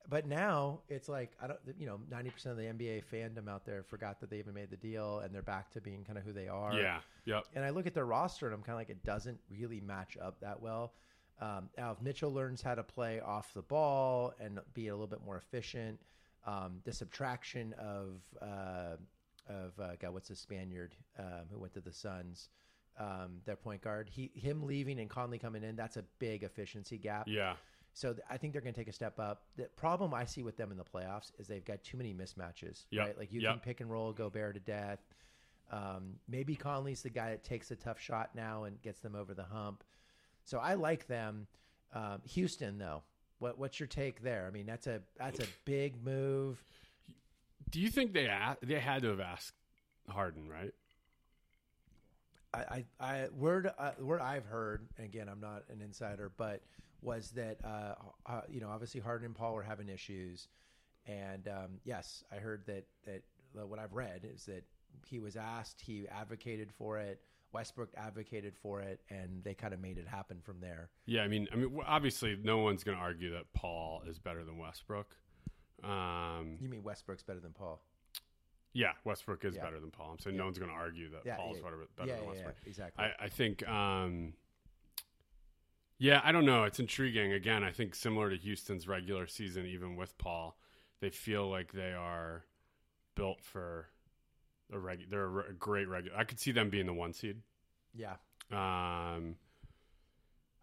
but 0.07 0.27
now 0.27 0.81
it's 0.87 1.09
like 1.09 1.31
I 1.41 1.47
don't, 1.47 1.59
you 1.77 1.87
know, 1.87 1.99
ninety 2.09 2.29
percent 2.29 2.51
of 2.51 2.57
the 2.57 2.65
NBA 2.65 3.03
fandom 3.11 3.49
out 3.49 3.65
there 3.65 3.83
forgot 3.83 4.19
that 4.21 4.29
they 4.29 4.37
even 4.37 4.53
made 4.53 4.69
the 4.69 4.77
deal, 4.77 5.19
and 5.19 5.33
they're 5.33 5.41
back 5.41 5.71
to 5.71 5.81
being 5.81 6.03
kind 6.03 6.17
of 6.17 6.23
who 6.23 6.33
they 6.33 6.47
are. 6.47 6.73
Yeah. 6.73 6.99
Yep. 7.25 7.45
And 7.55 7.65
I 7.65 7.69
look 7.69 7.87
at 7.87 7.93
their 7.93 8.05
roster, 8.05 8.47
and 8.47 8.55
I'm 8.55 8.61
kind 8.61 8.73
of 8.73 8.79
like, 8.79 8.89
it 8.89 9.03
doesn't 9.03 9.39
really 9.49 9.79
match 9.79 10.17
up 10.21 10.39
that 10.41 10.61
well. 10.61 10.93
Um, 11.39 11.69
now, 11.77 11.91
if 11.91 12.01
Mitchell 12.01 12.31
learns 12.31 12.61
how 12.61 12.75
to 12.75 12.83
play 12.83 13.19
off 13.19 13.53
the 13.53 13.63
ball 13.63 14.33
and 14.39 14.59
be 14.73 14.89
a 14.89 14.93
little 14.93 15.07
bit 15.07 15.21
more 15.25 15.37
efficient, 15.37 15.99
um, 16.45 16.81
the 16.83 16.93
subtraction 16.93 17.73
of 17.79 18.21
uh, 18.41 18.95
of 19.47 19.73
uh, 19.79 19.95
God, 19.99 20.13
what's 20.13 20.29
the 20.29 20.35
Spaniard 20.35 20.95
um, 21.19 21.45
who 21.51 21.59
went 21.59 21.73
to 21.73 21.81
the 21.81 21.91
Suns, 21.93 22.49
um, 22.99 23.39
their 23.45 23.55
point 23.55 23.81
guard, 23.81 24.09
he 24.11 24.31
him 24.33 24.63
leaving 24.63 24.99
and 24.99 25.09
Conley 25.09 25.39
coming 25.39 25.63
in, 25.63 25.75
that's 25.75 25.97
a 25.97 26.03
big 26.19 26.43
efficiency 26.43 26.97
gap. 26.97 27.25
Yeah. 27.27 27.53
So 27.93 28.13
th- 28.13 28.23
I 28.29 28.37
think 28.37 28.53
they're 28.53 28.61
going 28.61 28.73
to 28.73 28.79
take 28.79 28.87
a 28.87 28.93
step 28.93 29.19
up. 29.19 29.43
The 29.57 29.65
problem 29.75 30.13
I 30.13 30.25
see 30.25 30.43
with 30.43 30.55
them 30.55 30.71
in 30.71 30.77
the 30.77 30.83
playoffs 30.85 31.31
is 31.39 31.47
they've 31.47 31.65
got 31.65 31.83
too 31.83 31.97
many 31.97 32.13
mismatches. 32.13 32.85
Yep. 32.91 33.05
Right, 33.05 33.17
like 33.17 33.33
you 33.33 33.41
Yep. 33.41 33.51
can 33.51 33.59
pick 33.59 33.81
and 33.81 33.89
roll 33.91 34.13
go 34.13 34.25
Gobert 34.29 34.53
to 34.55 34.59
death. 34.61 34.99
Um, 35.71 36.15
maybe 36.27 36.55
Conley's 36.55 37.01
the 37.01 37.09
guy 37.09 37.29
that 37.31 37.43
takes 37.43 37.71
a 37.71 37.75
tough 37.75 37.99
shot 37.99 38.31
now 38.35 38.63
and 38.65 38.81
gets 38.81 38.99
them 38.99 39.15
over 39.15 39.33
the 39.33 39.43
hump. 39.43 39.83
So 40.43 40.57
I 40.59 40.73
like 40.75 41.07
them. 41.07 41.47
Um, 41.93 42.21
Houston, 42.25 42.77
though, 42.77 43.03
what 43.39 43.57
what's 43.57 43.79
your 43.79 43.87
take 43.87 44.21
there? 44.21 44.45
I 44.47 44.51
mean, 44.51 44.65
that's 44.65 44.87
a 44.87 45.01
that's 45.17 45.39
a 45.39 45.47
big 45.65 46.03
move. 46.03 46.63
Do 47.71 47.79
you 47.79 47.89
think 47.89 48.13
they 48.13 48.29
they 48.61 48.79
had 48.79 49.01
to 49.03 49.09
have 49.09 49.19
asked 49.19 49.53
Harden, 50.09 50.47
right? 50.47 50.73
I, 52.53 52.59
I, 52.59 52.85
I 52.99 53.27
word 53.33 53.71
uh, 53.77 53.91
word 53.99 54.21
I've 54.21 54.45
heard, 54.45 54.87
and 54.97 55.05
again, 55.05 55.29
I'm 55.29 55.39
not 55.39 55.63
an 55.69 55.81
insider, 55.81 56.31
but 56.37 56.61
was 57.01 57.31
that 57.31 57.57
uh, 57.63 57.95
uh, 58.25 58.41
you 58.49 58.59
know 58.59 58.69
obviously 58.69 58.99
Harden 58.99 59.27
and 59.27 59.35
Paul 59.35 59.53
were 59.53 59.63
having 59.63 59.89
issues, 59.89 60.49
and 61.07 61.47
um, 61.47 61.79
yes, 61.85 62.23
I 62.31 62.35
heard 62.35 62.65
that 62.67 62.85
that 63.05 63.23
what 63.53 63.79
I've 63.79 63.93
read 63.93 64.21
is 64.23 64.45
that 64.45 64.63
he 65.07 65.19
was 65.19 65.35
asked, 65.35 65.81
he 65.81 66.07
advocated 66.09 66.71
for 66.71 66.97
it, 66.97 67.21
Westbrook 67.53 67.89
advocated 67.95 68.55
for 68.61 68.81
it, 68.81 68.99
and 69.09 69.43
they 69.43 69.53
kind 69.53 69.73
of 69.73 69.79
made 69.79 69.97
it 69.97 70.07
happen 70.07 70.39
from 70.41 70.59
there. 70.59 70.89
Yeah, 71.05 71.23
I 71.23 71.27
mean, 71.27 71.47
I 71.51 71.55
mean, 71.55 71.79
obviously, 71.85 72.37
no 72.41 72.59
one's 72.59 72.83
going 72.83 72.97
to 72.97 73.03
argue 73.03 73.31
that 73.31 73.51
Paul 73.53 74.03
is 74.07 74.19
better 74.19 74.43
than 74.43 74.57
Westbrook. 74.57 75.15
Um, 75.83 76.57
You 76.59 76.69
mean 76.69 76.83
Westbrook's 76.83 77.23
better 77.23 77.39
than 77.39 77.53
Paul? 77.53 77.81
yeah, 78.73 78.93
Westbrook 79.03 79.43
is 79.45 79.55
Yeah. 79.55 79.63
better 79.63 79.79
than 79.79 79.91
Paul. 79.91 80.11
I'm 80.11 80.19
saying 80.19 80.37
no 80.37 80.45
one's 80.45 80.57
going 80.57 80.69
to 80.71 80.75
argue 80.77 81.09
that 81.11 81.25
Yeah, 81.25 81.35
Paul's 81.35 81.57
yeah, 81.57 81.63
better, 81.63 81.77
better 81.97 82.09
yeah, 82.09 82.15
than 82.17 82.25
Westbrook. 82.27 82.55
yeah, 82.63 82.69
exactly. 82.69 83.03
I, 83.05 83.25
I 83.25 83.29
think, 83.29 83.67
um, 83.67 84.33
yeah, 85.97 86.21
I 86.23 86.31
don't 86.31 86.45
know. 86.45 86.63
It's 86.63 86.79
intriguing. 86.79 87.33
Again, 87.33 87.63
I 87.63 87.71
think 87.71 87.95
similar 87.95 88.29
to 88.29 88.37
Houston's 88.37 88.87
regular 88.87 89.27
season, 89.27 89.65
even 89.65 89.95
with 89.95 90.17
Paul, 90.17 90.57
they 90.99 91.09
feel 91.09 91.49
like 91.49 91.73
they 91.73 91.93
are 91.93 92.45
built 93.15 93.41
for 93.43 93.87
a 94.71 94.79
reg. 94.79 95.09
They're 95.09 95.23
a, 95.25 95.27
re- 95.27 95.43
a 95.49 95.53
great 95.53 95.87
regular. 95.87 96.17
I 96.17 96.23
could 96.23 96.39
see 96.39 96.51
them 96.51 96.69
being 96.69 96.85
the 96.85 96.93
one 96.93 97.13
seed. 97.13 97.41
yeah. 97.93 98.15
Um, 98.51 99.35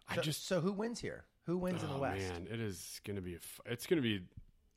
I 0.07 0.15
So, 0.15 0.21
just 0.21 0.45
so 0.47 0.61
who 0.61 0.71
wins 0.73 0.99
here? 0.99 1.25
Who 1.45 1.57
wins 1.57 1.83
in 1.83 1.89
the 1.89 1.95
Oh, 1.95 1.99
West? 2.01 2.19
Man, 2.33 2.47
it 2.51 2.59
is 2.59 2.99
going 3.03 3.15
to 3.15 3.21
be. 3.21 3.33
a 3.33 3.37
f- 3.37 3.61
It's 3.65 3.85
going 3.87 4.01
to 4.01 4.03
be 4.03 4.25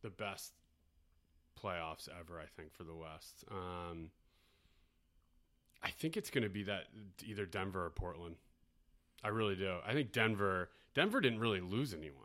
the 0.03 0.11
best 0.11 0.53
playoffs 1.63 2.09
ever. 2.09 2.41
I 2.41 2.47
think 2.57 2.73
for 2.75 2.85
the 2.85 2.95
West. 2.95 3.45
Um, 3.51 4.11
I 5.83 5.91
think 5.91 6.17
it's 6.17 6.31
going 6.31 6.45
to 6.45 6.51
be 6.51 6.63
that 6.65 6.85
either 7.25 7.45
Denver 7.47 7.85
or 7.87 7.91
Portland. 7.91 8.37
I 9.25 9.29
really 9.29 9.57
do. 9.57 9.77
I 9.87 9.93
think 9.93 10.13
Denver. 10.13 10.71
Denver 10.95 11.21
didn't 11.21 11.39
really 11.41 11.61
lose 11.61 11.95
anyone. 11.95 12.19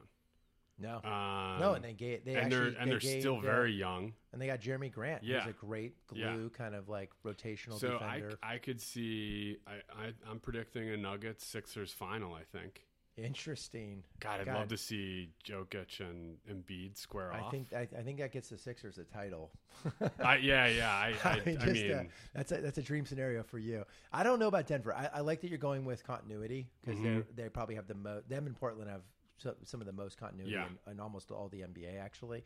No, 0.80 0.98
Um, 0.98 1.60
no, 1.60 1.74
and 1.74 1.84
they 1.84 1.94
gave 1.94 2.24
they 2.24 2.36
and 2.36 2.46
actually 2.54 2.72
they're 2.72 2.80
and 2.80 2.88
they 2.88 2.92
they're 2.92 3.00
gave, 3.00 3.22
still 3.22 3.38
uh, 3.38 3.42
very 3.42 3.74
young. 3.74 4.14
and 4.32 4.40
they 4.40 4.46
got 4.46 4.60
Jerami 4.62 4.92
Grant. 4.92 5.24
Yeah. 5.24 5.40
who's 5.42 5.50
a 5.50 5.66
great 5.66 5.96
glue 6.06 6.20
Yeah. 6.20 6.36
kind 6.56 6.76
of 6.76 6.88
like 6.88 7.10
rotational 7.26 7.80
So 7.80 7.98
I. 7.98 8.22
I 8.44 8.58
could 8.60 8.80
see. 8.80 9.58
I, 9.66 9.72
I 10.04 10.14
I'm 10.30 10.40
predicting 10.40 10.88
a 10.90 10.98
Nuggets 10.98 11.46
Sixers 11.48 11.94
final. 11.94 12.36
I 12.36 12.44
think. 12.44 12.84
Interesting. 13.18 14.04
God, 14.20 14.40
I'd 14.42 14.46
God. 14.46 14.56
love 14.56 14.68
to 14.70 14.78
see 14.78 15.30
Jokic 15.48 16.00
and 16.00 16.38
Embiid 16.50 16.98
square 16.98 17.34
I 17.34 17.40
off. 17.42 17.52
think 17.52 17.74
I, 17.74 17.88
I 17.98 18.02
think 18.04 18.20
that 18.20 18.32
gets 18.32 18.50
the 18.50 18.58
Sixers 18.58 18.98
a 18.98 19.04
title. 19.04 19.52
I, 20.24 20.38
yeah, 20.38 20.68
yeah. 20.68 20.92
I, 20.94 21.14
I, 21.24 21.32
I, 21.32 21.36
just, 21.36 21.62
uh, 21.66 21.72
mean, 21.72 22.10
that's 22.34 22.52
a 22.52 22.58
that's 22.62 22.78
a 22.78 22.82
dream 22.84 23.06
scenario 23.06 23.44
for 23.44 23.58
you. 23.60 23.84
I 24.14 24.24
don't 24.24 24.40
know 24.40 24.48
about 24.48 24.68
Denver. 24.68 24.94
I, 24.94 25.10
I 25.16 25.20
like 25.22 25.42
that 25.42 25.50
you're 25.50 25.58
going 25.58 25.86
with 25.86 26.04
continuity 26.06 26.68
because 26.86 27.00
Mm-hmm. 27.00 27.20
they 27.36 27.44
they 27.44 27.50
probably 27.50 27.76
have 27.76 27.88
the 27.88 27.96
most. 27.96 28.30
Them 28.30 28.46
and 28.48 28.56
Portland 28.56 28.90
have 28.90 29.02
so, 29.38 29.56
some 29.64 29.82
of 29.82 29.88
the 29.88 29.94
most 29.94 30.18
continuity 30.18 30.54
Yeah. 30.54 30.68
in, 30.86 30.94
in 30.94 31.00
almost 31.00 31.32
all 31.32 31.48
the 31.50 31.62
NBA 31.62 32.00
actually. 32.02 32.44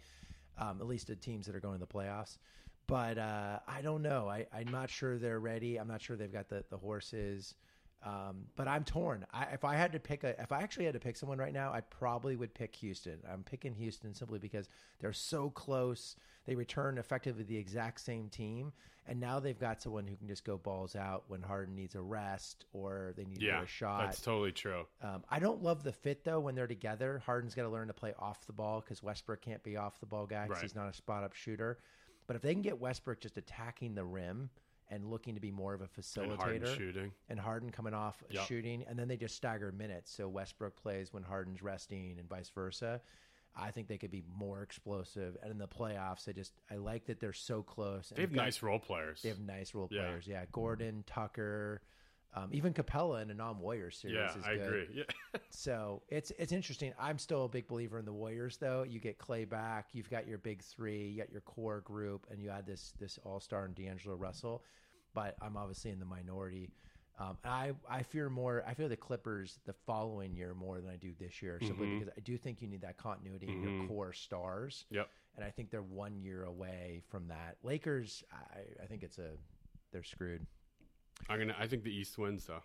Um, 0.57 0.79
at 0.81 0.87
least 0.87 1.07
the 1.07 1.15
teams 1.15 1.45
that 1.47 1.55
are 1.55 1.59
going 1.61 1.79
to 1.79 1.85
the 1.85 1.91
playoffs. 1.91 2.37
But 2.87 3.17
uh, 3.17 3.59
I 3.67 3.81
don't 3.81 4.01
know. 4.01 4.27
I, 4.29 4.47
I'm 4.53 4.67
not 4.67 4.89
sure 4.89 5.17
they're 5.17 5.39
ready. 5.39 5.77
I'm 5.77 5.87
not 5.87 6.01
sure 6.01 6.17
they've 6.17 6.31
got 6.31 6.49
the, 6.49 6.65
the 6.69 6.75
horses. 6.77 7.55
Um, 8.03 8.45
but 8.55 8.67
I'm 8.67 8.83
torn. 8.83 9.25
I, 9.31 9.43
if 9.53 9.63
I 9.63 9.75
had 9.75 9.91
to 9.91 9.99
pick 9.99 10.23
a, 10.23 10.39
if 10.41 10.51
I 10.51 10.61
actually 10.61 10.85
had 10.85 10.95
to 10.95 10.99
pick 10.99 11.15
someone 11.15 11.37
right 11.37 11.53
now, 11.53 11.71
I 11.71 11.81
probably 11.81 12.35
would 12.35 12.53
pick 12.53 12.75
Houston. 12.77 13.19
I'm 13.31 13.43
picking 13.43 13.75
Houston 13.75 14.15
simply 14.15 14.39
because 14.39 14.69
they're 14.99 15.13
so 15.13 15.51
close. 15.51 16.15
They 16.45 16.55
return 16.55 16.97
effectively 16.97 17.43
the 17.43 17.57
exact 17.57 18.01
same 18.01 18.27
team, 18.29 18.73
and 19.07 19.19
now 19.19 19.39
they've 19.39 19.59
got 19.59 19.83
someone 19.83 20.07
who 20.07 20.15
can 20.15 20.27
just 20.27 20.43
go 20.43 20.57
balls 20.57 20.95
out 20.95 21.25
when 21.27 21.43
Harden 21.43 21.75
needs 21.75 21.93
a 21.93 22.01
rest 22.01 22.65
or 22.73 23.13
they 23.15 23.25
need 23.25 23.41
yeah, 23.41 23.61
a 23.61 23.67
shot. 23.67 24.05
that's 24.05 24.21
totally 24.21 24.51
true. 24.51 24.87
Um, 25.03 25.23
I 25.29 25.37
don't 25.37 25.61
love 25.61 25.83
the 25.83 25.91
fit 25.93 26.23
though 26.23 26.39
when 26.39 26.55
they're 26.55 26.65
together. 26.65 27.21
Harden's 27.23 27.53
got 27.53 27.63
to 27.63 27.69
learn 27.69 27.87
to 27.89 27.93
play 27.93 28.13
off 28.17 28.47
the 28.47 28.53
ball 28.53 28.81
because 28.81 29.03
Westbrook 29.03 29.41
can't 29.41 29.61
be 29.61 29.77
off 29.77 29.99
the 29.99 30.07
ball 30.07 30.25
guy 30.25 30.43
because 30.47 30.57
Right. 30.57 30.63
he's 30.63 30.75
not 30.75 30.89
a 30.89 30.93
spot 30.93 31.23
up 31.23 31.33
shooter. 31.33 31.77
But 32.25 32.35
if 32.35 32.41
they 32.41 32.53
can 32.53 32.63
get 32.63 32.79
Westbrook 32.79 33.19
just 33.19 33.37
attacking 33.37 33.93
the 33.93 34.05
rim 34.05 34.49
and 34.91 35.09
looking 35.09 35.33
to 35.35 35.41
be 35.41 35.49
more 35.51 35.73
of 35.73 35.81
a 35.81 35.85
And 36.17 36.31
Harden 36.33 36.61
facilitator, 36.61 36.77
shooting. 36.77 37.11
and 37.29 37.39
Harden 37.39 37.71
coming 37.71 37.93
off 37.93 38.21
Yep. 38.29 38.45
shooting, 38.45 38.83
and 38.83 38.99
then 38.99 39.07
they 39.07 39.17
just 39.17 39.35
stagger 39.35 39.71
minutes. 39.71 40.11
So 40.11 40.27
Westbrook 40.27 40.75
plays 40.75 41.11
when 41.13 41.23
Harden's 41.23 41.63
resting, 41.63 42.19
and 42.19 42.27
vice 42.29 42.49
versa. 42.49 43.01
I 43.55 43.71
think 43.71 43.87
they 43.87 43.97
could 43.97 44.11
be 44.11 44.23
more 44.37 44.61
explosive. 44.61 45.35
And 45.41 45.51
in 45.51 45.57
the 45.57 45.67
playoffs, 45.67 46.27
I 46.29 46.33
just 46.33 46.53
I 46.69 46.75
like 46.75 47.05
that 47.05 47.19
they're 47.19 47.33
so 47.33 47.63
close. 47.63 48.09
They 48.15 48.21
have 48.21 48.33
got- 48.33 48.43
nice 48.43 48.61
role 48.61 48.79
players. 48.79 49.21
They 49.23 49.29
have 49.29 49.39
nice 49.39 49.73
role 49.73 49.87
Yeah. 49.91 50.01
players. 50.03 50.27
Yeah, 50.27 50.45
Gordon, 50.51 51.03
Tucker, 51.07 51.81
um, 52.33 52.49
even 52.51 52.73
Capela 52.73 53.21
in 53.21 53.29
a 53.29 53.33
non-Warriors 53.33 53.97
series. 53.97 54.15
yeah, 54.15 54.29
is 54.29 54.35
good. 54.35 54.45
I 54.45 54.51
agree. 54.53 54.87
Yeah. 54.93 55.03
So 55.53 56.01
it's 56.07 56.31
it's 56.39 56.51
interesting. 56.53 56.93
I'm 56.99 57.17
still 57.19 57.45
a 57.45 57.49
big 57.49 57.67
believer 57.67 57.99
in 57.99 58.05
the 58.05 58.13
Warriors, 58.13 58.57
though. 58.57 58.83
You 58.83 58.99
get 58.99 59.17
Clay 59.17 59.43
back, 59.45 59.87
you've 59.91 60.09
got 60.09 60.25
your 60.27 60.37
big 60.37 60.61
three, 60.63 61.09
you 61.09 61.17
got 61.21 61.29
your 61.31 61.41
core 61.41 61.81
group, 61.81 62.25
and 62.31 62.41
you 62.41 62.49
add 62.49 62.65
this 62.65 62.93
this 62.99 63.19
All 63.23 63.39
Star 63.39 63.65
and 63.65 63.75
D'Angelo 63.75 64.15
Russell. 64.15 64.63
But 65.13 65.35
I'm 65.41 65.57
obviously 65.57 65.91
in 65.91 65.99
the 65.99 66.05
minority. 66.05 66.69
Um, 67.19 67.37
I 67.43 67.73
I 67.89 68.01
fear 68.03 68.29
more. 68.29 68.63
I 68.65 68.73
fear 68.73 68.87
the 68.87 68.95
Clippers 68.95 69.59
the 69.65 69.73
following 69.73 70.33
year 70.35 70.53
more 70.53 70.79
than 70.79 70.89
I 70.89 70.95
do 70.95 71.11
this 71.19 71.41
year, 71.41 71.59
simply 71.61 71.87
Mhm. 71.87 71.99
because 71.99 72.13
I 72.17 72.21
do 72.21 72.37
think 72.37 72.61
you 72.61 72.67
need 72.69 72.81
that 72.81 72.95
continuity 72.97 73.49
in 73.49 73.61
your 73.61 73.71
Mhm. 73.71 73.87
core 73.89 74.13
stars, 74.13 74.85
Yep. 74.89 75.09
and 75.35 75.43
I 75.45 75.51
think 75.51 75.69
they're 75.69 75.83
one 75.83 76.17
year 76.21 76.45
away 76.45 77.01
from 77.09 77.27
that. 77.27 77.57
Lakers, 77.61 78.23
I, 78.31 78.61
I 78.83 78.85
think 78.87 79.03
it's 79.03 79.17
a 79.19 79.31
they're 79.91 80.01
screwed. 80.03 80.47
I'm 81.29 81.39
gonna. 81.39 81.55
I 81.59 81.67
think 81.67 81.83
the 81.83 81.93
East 81.95 82.17
wins 82.17 82.45
though. 82.45 82.63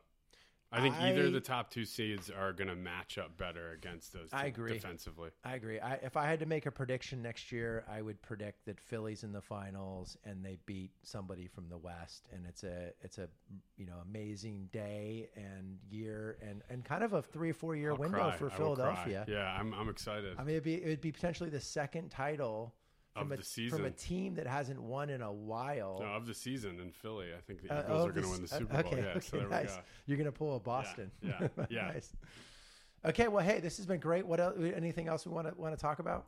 I 0.72 0.80
think 0.80 0.96
either 0.96 1.22
I- 1.22 1.26
of 1.26 1.32
the 1.32 1.40
top 1.40 1.70
two 1.70 1.84
seeds 1.84 2.28
are 2.28 2.52
gonna 2.52 2.74
match 2.74 3.18
up 3.18 3.36
better 3.36 3.70
against 3.70 4.12
those. 4.12 4.28
I 4.32 4.46
agree. 4.46 4.72
defensively. 4.72 5.30
I 5.44 5.54
agree. 5.54 5.78
I, 5.78 5.94
if 5.94 6.16
I 6.16 6.26
had 6.26 6.40
to 6.40 6.46
make 6.46 6.66
a 6.66 6.72
prediction 6.72 7.22
next 7.22 7.52
year, 7.52 7.84
I 7.88 8.02
would 8.02 8.20
predict 8.20 8.66
that 8.66 8.80
Philly's 8.80 9.22
in 9.22 9.32
the 9.32 9.40
finals 9.40 10.16
and 10.24 10.44
they 10.44 10.58
beat 10.66 10.90
somebody 11.02 11.46
from 11.46 11.68
the 11.68 11.78
West, 11.78 12.26
and 12.32 12.44
it's 12.46 12.64
a 12.64 12.90
it's 13.00 13.18
a 13.18 13.28
you 13.76 13.86
know 13.86 13.98
amazing 14.10 14.68
day 14.72 15.28
and 15.36 15.78
year 15.88 16.36
and 16.42 16.62
and 16.68 16.84
kind 16.84 17.04
of 17.04 17.12
a 17.12 17.22
three 17.22 17.50
or 17.50 17.54
four 17.54 17.76
year 17.76 17.92
I'll 17.92 17.98
window 17.98 18.18
cry. 18.18 18.36
for. 18.36 18.50
Philadelphia. 18.50 19.24
Yeah, 19.28 19.56
I'm. 19.58 19.72
I'm 19.72 19.88
excited. 19.88 20.34
I 20.36 20.42
mean, 20.42 20.56
it'd 20.56 20.64
be 20.64 20.74
it 20.82 20.88
would 20.88 21.00
be 21.00 21.12
potentially 21.12 21.48
the 21.48 21.60
second 21.60 22.10
title 22.10 22.74
Of 23.16 23.22
from 23.22 23.32
a 23.32 23.36
the 23.36 23.42
season. 23.44 23.78
from 23.78 23.86
a 23.86 23.90
team 23.90 24.34
that 24.34 24.46
hasn't 24.46 24.80
won 24.80 25.08
in 25.08 25.22
a 25.22 25.32
while. 25.32 25.98
no, 26.00 26.06
of 26.06 26.26
the 26.26 26.34
season 26.34 26.78
in 26.80 26.90
Philly, 26.90 27.28
I 27.36 27.40
think 27.40 27.62
the 27.62 27.72
Uh, 27.74 27.80
Eagles 27.80 28.02
oh, 28.02 28.06
are 28.06 28.12
going 28.12 28.24
to 28.24 28.30
win 28.30 28.42
the 28.46 28.54
uh, 28.54 28.58
Super 28.58 28.82
Bowl. 28.82 28.92
Okay, 28.92 29.02
yeah, 29.02 29.08
okay, 29.08 29.20
so 29.20 29.36
there 29.38 29.48
nice. 29.48 29.70
we 29.70 29.76
go. 29.76 29.82
You're 30.06 30.18
gonna 30.18 30.32
pull 30.32 30.56
a 30.56 30.60
Boston. 30.60 31.10
yeah, 31.22 31.48
yeah. 31.70 31.86
nice. 31.88 32.14
Okay, 33.04 33.28
well, 33.28 33.44
hey, 33.44 33.60
this 33.60 33.76
has 33.78 33.86
been 33.86 34.00
great. 34.00 34.26
What 34.26 34.40
else? 34.40 34.56
Anything 34.58 35.08
else 35.08 35.26
we 35.26 35.32
want 35.32 35.48
to 35.48 35.54
want 35.60 35.74
to 35.74 35.80
talk 35.80 35.98
about? 35.98 36.26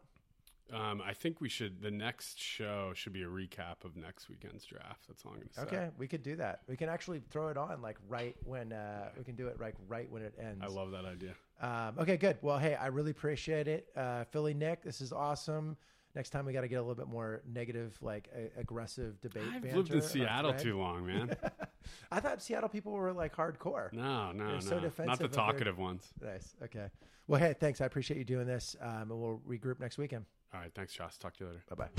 Um, 0.73 1.03
I 1.05 1.15
think 1.15 1.41
we 1.41 1.49
should. 1.49 1.81
The 1.81 1.91
next 1.91 2.39
show 2.39 2.93
should 2.95 3.15
be 3.15 3.23
a 3.23 3.27
recap 3.27 3.85
of 3.85 3.97
next 3.97 4.29
weekend's 4.29 4.65
draft. 4.67 5.07
That's 5.09 5.25
all 5.25 5.33
I'm 5.33 5.39
going 5.39 5.49
to 5.49 5.55
say. 5.55 5.63
Okay, 5.63 5.89
we 5.97 6.07
could 6.07 6.23
do 6.23 6.37
that. 6.37 6.61
We 6.69 6.77
can 6.77 6.91
actually 6.91 7.23
throw 7.31 7.49
it 7.49 7.57
on 7.57 7.81
like 7.81 7.97
right 8.07 8.37
when 8.45 8.73
uh, 8.73 9.09
we 9.17 9.25
can 9.25 9.35
do 9.35 9.47
it 9.49 9.59
like 9.61 9.75
right 9.89 10.11
when 10.11 10.23
it 10.23 10.35
ends. 10.39 10.61
I 10.63 10.67
love 10.67 10.91
that 10.91 11.07
idea. 11.07 11.35
Um, 11.61 11.99
okay, 11.99 12.17
good. 12.19 12.37
Well, 12.43 12.59
hey, 12.59 12.75
I 12.75 12.89
really 12.89 13.13
appreciate 13.13 13.67
it, 13.67 13.89
uh, 13.97 14.25
Philly 14.25 14.53
Nick. 14.55 14.83
This 14.83 15.01
is 15.01 15.13
awesome. 15.13 15.77
Next 16.15 16.31
time 16.31 16.45
we 16.47 16.53
got 16.53 16.63
to 16.63 16.69
get 16.69 16.77
a 16.77 16.83
little 16.83 16.95
bit 16.95 17.09
more 17.09 17.43
negative, 17.53 17.97
like 18.01 18.29
a, 18.35 18.61
aggressive 18.61 19.21
debate. 19.21 19.45
I've 19.55 19.63
banter 19.63 19.77
lived 19.79 19.93
in 19.93 20.03
Seattle 20.03 20.55
too 20.55 20.79
long, 20.79 21.07
man. 21.07 21.37
I 22.11 22.21
thought 22.21 22.43
Seattle 22.43 22.69
people 22.69 22.93
were 22.93 23.13
like 23.13 23.35
hardcore. 23.35 23.93
No, 23.93 24.33
no, 24.33 24.45
They're 24.47 24.55
no. 24.55 24.61
so 24.61 24.81
Not 24.81 24.97
the 24.97 25.03
of 25.03 25.19
their- 25.19 25.29
talkative 25.29 25.79
ones. 25.79 26.07
Nice. 26.23 26.55
Okay. 26.65 26.89
Well, 27.27 27.41
hey, 27.41 27.55
thanks. 27.59 27.81
I 27.81 27.85
appreciate 27.85 28.17
you 28.17 28.25
doing 28.25 28.47
this, 28.47 28.75
um, 28.81 29.11
and 29.11 29.21
we'll 29.21 29.41
regroup 29.47 29.81
next 29.81 29.99
weekend. 29.99 30.25
All 30.55 30.61
right, 30.61 30.73
thanks, 30.75 30.95
Josh. 30.95 31.19
Talk 31.19 31.37
to 31.37 31.45
you 31.45 31.51
later. 31.51 31.63
Bye 31.69 31.85
bye. 31.85 31.91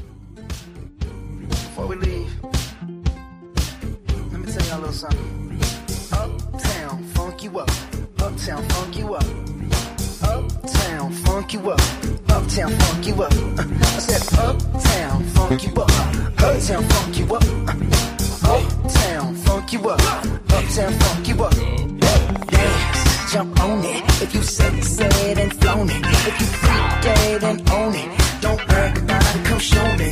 Before 1.47 1.85
we 1.85 1.95
leave, 1.97 2.43
let 4.31 4.39
me 4.41 4.51
tell 4.51 4.65
y'all 4.67 4.79
a 4.79 4.81
little 4.81 4.91
something. 4.91 5.59
Uptown, 6.11 7.03
funk 7.13 7.43
you 7.43 7.59
up. 7.59 7.69
Uptown, 8.19 8.67
funk 8.69 8.97
you 8.97 9.13
up. 9.13 9.23
Uptown, 10.29 11.11
funk 11.11 11.53
you 11.53 11.71
up. 11.71 11.81
Uptown, 12.29 12.71
funk 12.71 13.07
you 13.07 13.23
up. 13.23 13.33
Uh, 13.33 13.65
I 13.81 13.99
said, 13.99 14.39
Uptown, 14.39 15.23
funk 15.23 15.63
you 15.65 15.73
up. 15.73 15.89
Uptown, 16.39 16.83
funk 16.83 17.17
you 17.17 17.35
up. 17.35 17.43
Uh, 17.67 18.53
Uptown, 18.53 19.35
funk 19.35 19.73
you 19.73 19.89
up. 19.89 19.99
Uptown, 20.51 20.93
funk 20.93 21.27
you 21.27 21.43
up. 21.43 21.55
Dance, 22.47 23.33
jump 23.33 23.59
on 23.59 23.83
it. 23.83 24.03
If 24.21 24.35
you 24.35 24.43
sexed 24.43 25.01
and 25.01 25.53
flown 25.61 25.89
it. 25.89 26.05
If 26.05 26.39
you 26.39 26.45
freak 26.45 27.01
dead 27.01 27.43
and 27.43 27.69
own 27.71 27.95
it. 27.95 28.41
Don't 28.41 28.63
brag 28.67 28.97
about 28.99 29.35
it, 29.35 29.45
come 29.45 29.59
show 29.59 29.95
me. 29.97 30.09